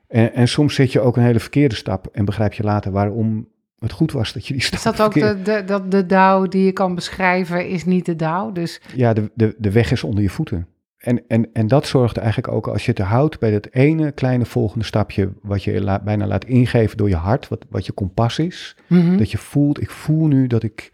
[0.07, 3.47] En, en soms zet je ook een hele verkeerde stap en begrijp je later waarom
[3.79, 6.45] het goed was dat je die stap Is dat ook de, de, dat de dauw
[6.45, 8.51] die je kan beschrijven, is niet de dauw?
[8.51, 10.67] Dus Ja, de, de, de weg is onder je voeten.
[10.97, 14.45] En, en, en dat zorgt eigenlijk ook, als je het houdt bij dat ene kleine
[14.45, 18.39] volgende stapje, wat je la- bijna laat ingeven door je hart, wat, wat je kompas
[18.39, 19.17] is, Mhm.
[19.17, 20.91] dat je voelt, ik voel nu dat ik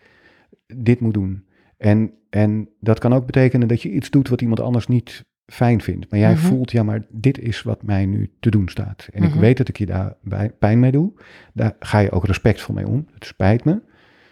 [0.76, 1.46] dit moet doen.
[1.78, 5.82] En, en dat kan ook betekenen dat je iets doet wat iemand anders niet fijn
[5.82, 6.10] vindt.
[6.12, 6.42] Maar jij Mhm.
[6.42, 9.08] voelt, ja, maar dit is wat mij nu te doen staat.
[9.14, 9.34] En Mhm.
[9.34, 10.16] ik weet dat ik je daar
[10.60, 11.12] pijn mee doe.
[11.54, 13.08] Daar ga je ook respectvol mee om.
[13.14, 13.82] Het spijt me.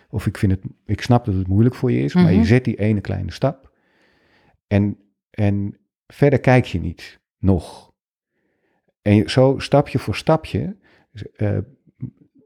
[0.10, 2.34] Of ik, vind het, ik snap dat het moeilijk voor je is, maar Mhm.
[2.34, 3.72] je zet die ene kleine stap.
[4.68, 4.98] En,
[5.30, 7.92] en verder kijk je niet nog.
[9.02, 10.76] En zo stapje voor stapje,
[11.36, 11.58] eh,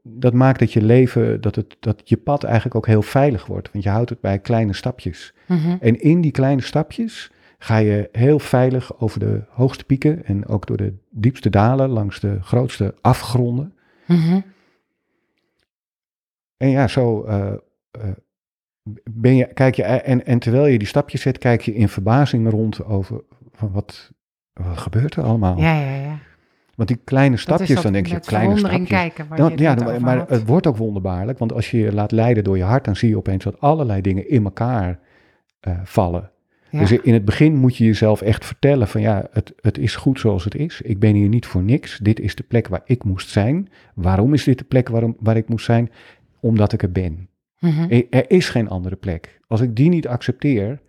[0.02, 3.72] dat maakt dat je leven, dat, het, dat je pad eigenlijk ook heel veilig wordt.
[3.72, 5.34] Want je houdt het bij kleine stapjes.
[5.48, 5.76] Mhm.
[5.80, 7.32] En in die kleine stapjes
[7.64, 12.20] ga je heel veilig over de hoogste pieken en ook door de diepste dalen langs
[12.20, 13.74] de grootste afgronden.
[14.06, 14.40] Mhm.
[16.56, 17.52] En ja, zo eh,
[17.90, 18.08] eh,
[19.10, 22.50] ben je, kijk je, en, en terwijl je die stapjes zet, kijk je in verbazing
[22.50, 23.20] rond over
[23.52, 24.10] van wat,
[24.52, 25.58] wat gebeurt er allemaal.
[25.58, 26.18] Ja, ja, ja.
[26.74, 28.88] Want die kleine stapjes, dan denk je, kleine stapjes.
[28.88, 30.28] kijken waar Dan- je het ja, dan- maar had.
[30.28, 33.08] het wordt ook wonderbaarlijk, want als je je laat leiden door je hart, dan zie
[33.08, 34.98] je opeens dat allerlei dingen in elkaar
[35.60, 36.32] eh, vallen.
[36.74, 36.80] Ja.
[36.80, 40.20] Dus in het begin moet je jezelf echt vertellen van ja, het, het is goed
[40.20, 40.80] zoals het is.
[40.80, 41.98] Ik ben hier niet voor niks.
[41.98, 43.68] Dit is de plek waar ik moest zijn.
[43.94, 45.90] Waarom is dit de plek waarom, waar ik moest zijn?
[46.40, 47.28] Omdat ik er ben.
[47.58, 47.86] Mhm.
[47.90, 49.40] Er, er is geen andere plek.
[49.46, 50.80] Als ik die niet accepteer,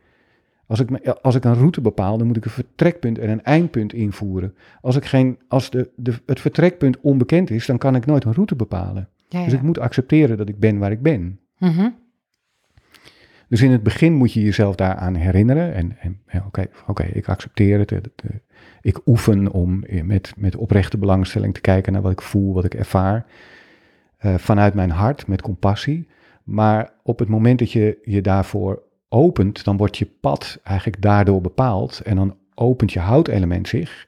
[0.67, 3.93] als ik, als ik een route bepaal, dan moet ik een vertrekpunt en een eindpunt
[3.93, 4.55] invoeren.
[4.81, 8.33] Als, ik geen, als de, de, het vertrekpunt onbekend is, dan kan ik nooit een
[8.33, 9.09] route bepalen.
[9.29, 11.39] Ja, Dus ik moet accepteren dat ik ben waar ik ben.
[11.57, 11.89] Mhm.
[13.55, 15.73] Dus in het begin moet je jezelf daaraan herinneren.
[15.73, 16.21] En, en
[16.87, 17.89] oké, ik accepteer het.
[17.89, 18.11] Het-
[18.81, 22.73] Ik oefen om met, met oprechte belangstelling te kijken naar wat ik voel, wat ik
[22.73, 23.25] ervaar.
[24.17, 26.07] eh, vanuit mijn hart, met compassie.
[26.43, 31.41] Maar op het moment dat je je daarvoor opent, dan wordt je pad eigenlijk daardoor
[31.41, 31.99] bepaald.
[32.05, 34.07] En dan opent je houtelement zich.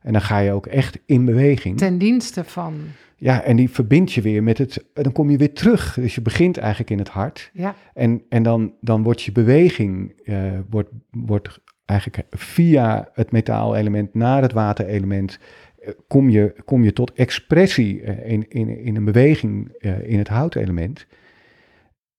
[0.00, 1.78] En dan ga je ook echt in beweging.
[1.78, 2.74] Ten dienste van.
[3.18, 4.84] Ja, en die verbind je weer met het.
[4.92, 5.94] Dan kom je weer terug.
[5.94, 7.50] Dus je begint eigenlijk in het hart.
[7.52, 14.14] Ja, En, en dan, dan wordt je beweging eh, wordt, wordt eigenlijk via het metaalelement
[14.14, 15.38] naar het waterelement.
[15.78, 20.28] eh, Kom je, kom je tot expressie eh, in, in, in een beweging in het
[20.28, 21.06] houtelement.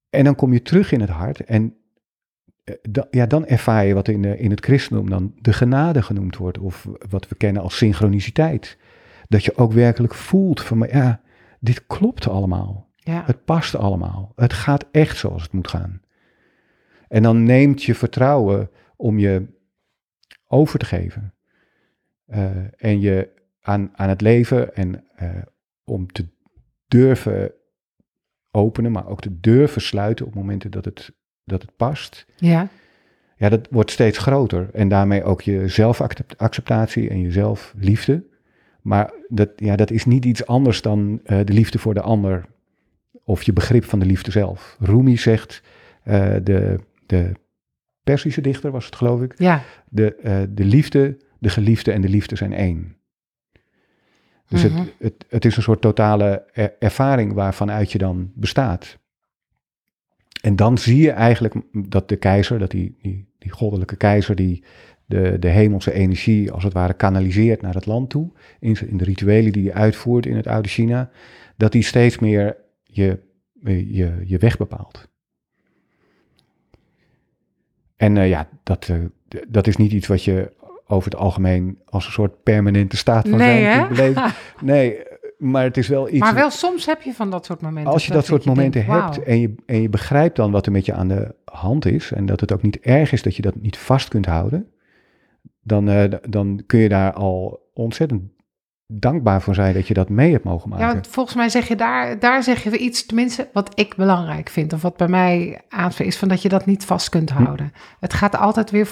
[0.10, 1.40] En dan kom je terug in het hart.
[1.40, 1.76] En
[2.90, 6.38] da- ja, dan ervaar je wat in, de, in het christendom dan de genade genoemd
[6.38, 6.58] wordt.
[6.58, 8.78] Of wat we kennen als synchroniciteit.
[9.28, 11.22] Dat je ook werkelijk voelt van, maar ja,
[11.60, 12.90] dit klopt allemaal.
[12.96, 13.24] ja.
[13.26, 14.32] Het past allemaal.
[14.36, 16.02] Het gaat echt zoals het moet gaan.
[17.08, 19.46] En dan neemt je vertrouwen om je
[20.48, 21.34] over te geven.
[22.26, 23.30] Eh, en je
[23.62, 25.30] aan, aan het leven en eh,
[25.84, 26.28] om te
[26.88, 27.52] durven
[28.52, 31.12] openen, maar ook te durven sluiten op momenten dat het,
[31.44, 32.26] dat het past.
[32.36, 32.68] ja.
[33.40, 34.70] Ja, dat wordt steeds groter.
[34.74, 38.26] En daarmee ook je zelfacceptatie en je zelfliefde.
[38.88, 42.46] Maar dat, ja, dat is niet iets anders dan eh, de liefde voor de ander.
[43.24, 44.76] Of je begrip van de liefde zelf.
[44.80, 45.62] Rumi zegt,
[46.04, 47.32] eh, de, de
[48.04, 49.34] Persische dichter was het geloof ik.
[49.38, 49.64] ja.
[49.90, 52.96] De, eh, de liefde, de geliefde en de liefde zijn één.
[54.48, 54.78] Dus Mhm.
[54.78, 58.98] het, het, het is een soort totale er- ervaring waarvanuit je dan bestaat.
[60.42, 64.64] En dan zie je eigenlijk dat de keizer, dat die, die, die goddelijke keizer, die
[65.08, 69.04] de, de hemelse energie als het ware kanaliseert naar het land toe, in, in de
[69.04, 71.10] rituelen die hij uitvoert in het oude China,
[71.56, 73.20] dat die steeds meer je,
[73.64, 75.08] je, je weg bepaalt.
[77.96, 80.54] En eh, ja, dat, eh, dat is niet iets wat je
[80.88, 84.24] over het algemeen als een soort permanente staat van Nee, zijn beleven.
[84.62, 86.20] Nee, eh, maar het is wel iets...
[86.20, 87.94] Maar wel soms heb je van dat soort momenten.
[87.94, 90.66] Als je dat soort je momenten denkt, hebt en je, en je begrijpt dan wat
[90.66, 93.36] er met je aan de hand is en dat het ook niet erg is dat
[93.36, 94.68] je dat niet vast kunt houden,
[95.68, 98.22] dan, eh, dan kun je daar al ontzettend
[98.94, 100.96] dankbaar voor zijn dat je dat mee hebt mogen maken.
[100.96, 104.50] Ja, volgens mij zeg je daar, daar zeg je weer iets, tenminste wat ik belangrijk
[104.50, 107.44] vind, of wat bij mij aanspreekt, is van dat je dat niet vast kunt Hm.
[107.44, 107.72] houden.
[108.00, 108.90] Het gaat altijd weer,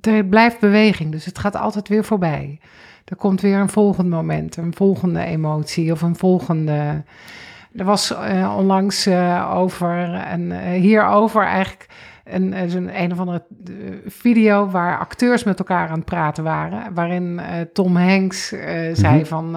[0.00, 2.60] er blijft beweging, dus het gaat altijd weer voorbij.
[3.04, 7.04] Er komt weer een volgend moment, een volgende emotie of een volgende.
[7.72, 11.86] Er was eh, onlangs eh, over en eh, hierover eigenlijk
[12.30, 13.72] een, zo'n een of andere eh,
[14.06, 19.16] video waar acteurs met elkaar aan het praten waren, waarin eh, Tom Hanks eh, zei
[19.16, 19.24] Mhm.
[19.24, 19.56] van.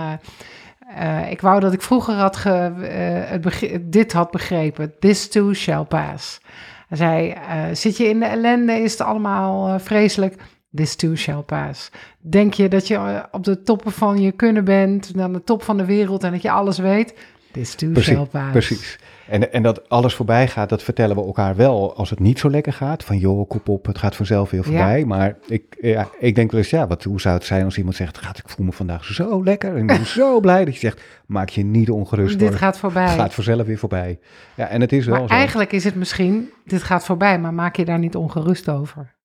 [1.30, 4.94] ik wou dat ik vroeger had ge, eh, het dit had begrepen.
[5.00, 6.42] This too shall pass.
[6.88, 7.36] Hij zei,
[7.76, 10.36] zit je in de ellende, is het allemaal vreselijk.
[10.76, 11.90] This too shall pass.
[12.20, 15.78] Denk je dat je op de toppen van je kunnen bent, aan de top van
[15.78, 17.14] de wereld en dat je alles weet?
[17.52, 18.52] This too Precies, shall pass.
[18.52, 19.00] Precies.
[19.28, 22.50] En, en dat alles voorbij gaat, dat vertellen we elkaar wel als het niet zo
[22.50, 23.04] lekker gaat.
[23.04, 25.06] Van joh, kop op, het gaat vanzelf weer voorbij.
[25.06, 27.96] Maar ik, ja, ik denk wel eens, ja, wat, hoe zou het zijn als iemand
[27.96, 30.80] zegt, gaat, ik voel me vandaag zo lekker en ik ben zo blij dat je
[30.80, 33.04] zegt, maak je niet ongerust Dit gaat voorbij.
[33.04, 34.20] Het gaat vanzelf weer voorbij.
[34.56, 35.34] Ja, en het is wel zo.
[35.34, 39.16] eigenlijk is het misschien, dit gaat voorbij, maar maak je daar niet ongerust over.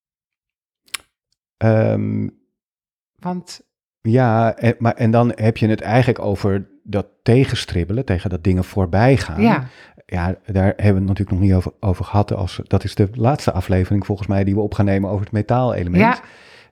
[1.56, 2.28] Ehm,
[3.18, 3.60] Want
[4.00, 8.64] ja, en, maar, en dan heb je het eigenlijk over dat tegenstribbelen, tegen dat dingen
[8.64, 9.40] voorbij gaan.
[9.42, 9.66] ja,
[10.06, 12.32] Ja, daar hebben we het natuurlijk nog niet over, over gehad.
[12.34, 15.32] Als, dat is de laatste aflevering volgens mij die we op gaan nemen over het
[15.32, 16.02] metaalelement.
[16.02, 16.18] Ja.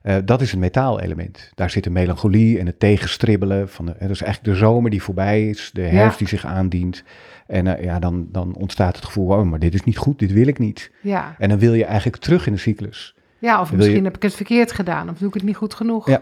[0.01, 1.51] Eh, dat is het metaalelement.
[1.55, 3.69] Daar zit de melancholie en het tegenstribbelen.
[3.69, 7.03] Van de, dat is eigenlijk de zomer die voorbij is, de herfst die zich aandient.
[7.47, 10.31] En eh, ja, dan, dan ontstaat het gevoel, oh, maar dit is niet goed, dit
[10.31, 10.91] wil ik niet.
[11.01, 11.35] ja.
[11.39, 13.15] En dan wil je eigenlijk terug in de cyclus.
[13.39, 15.73] ja, of misschien je- heb ik het verkeerd gedaan, of doe ik het niet goed
[15.73, 16.07] genoeg.
[16.09, 16.21] Ja.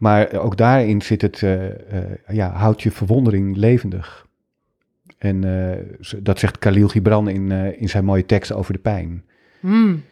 [0.00, 1.64] Maar ook daarin zit het, eh,
[2.28, 4.26] ja, houdt je verwondering levendig.
[5.18, 5.78] En eh,
[6.18, 9.24] dat zegt Khalil Gibran in, in zijn mooie tekst over de pijn.
[9.60, 10.02] Hmm.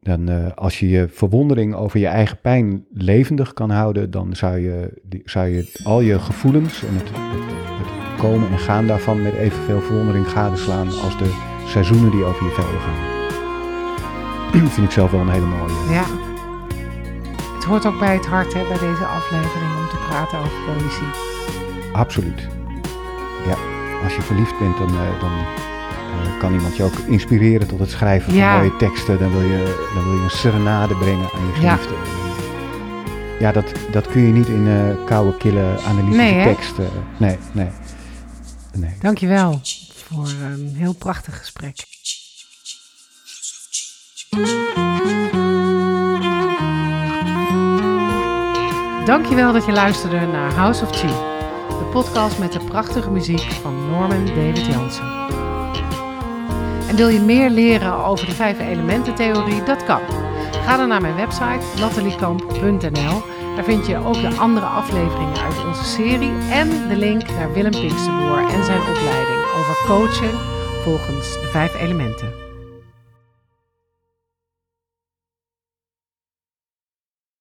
[0.00, 5.00] Dan, als je je verwondering over je eigen pijn levendig kan houden, dan zou je,
[5.02, 9.34] die, zou je al je gevoelens en het, het, het komen en gaan daarvan met
[9.34, 13.12] evenveel verwondering gadeslaan als de seizoenen die over je velden gaan.
[14.74, 15.92] Vind ik zelf wel een hele mooie.
[15.92, 16.23] Ja.
[17.64, 21.08] Het hoort ook bij het hart, hè, bij deze aflevering, om te praten over poëzie.
[21.92, 22.40] Absoluut.
[23.46, 23.56] Ja,
[24.04, 27.90] als je verliefd bent, dan, eh, dan eh, kan iemand je ook inspireren tot het
[27.90, 28.56] schrijven van Ja.
[28.56, 29.18] mooie teksten.
[29.18, 31.76] Dan wil, je, dan wil je een serenade brengen aan je Ja.
[31.76, 31.94] geliefde.
[33.40, 36.88] Ja, dat, dat kun je niet in eh, koude, kille, analytische Nee, teksten.
[37.16, 37.68] Nee, nee.
[38.76, 38.96] nee.
[39.00, 39.60] Dankjewel
[40.08, 41.76] voor een heel prachtig gesprek.
[49.04, 51.06] Dankjewel dat je luisterde naar House of Chi,
[51.68, 55.04] de podcast met de prachtige muziek van Norman David Jansen.
[56.88, 59.62] En wil je meer leren over de vijf elementen theorie?
[59.62, 60.00] Dat kan.
[60.64, 63.22] Ga dan naar mijn website nataliekamp.nl.
[63.54, 67.70] Daar vind je ook de andere afleveringen uit onze serie en de link naar Willem
[67.70, 70.32] Pinksterboer en zijn opleiding over coaching
[70.82, 72.43] volgens de vijf elementen.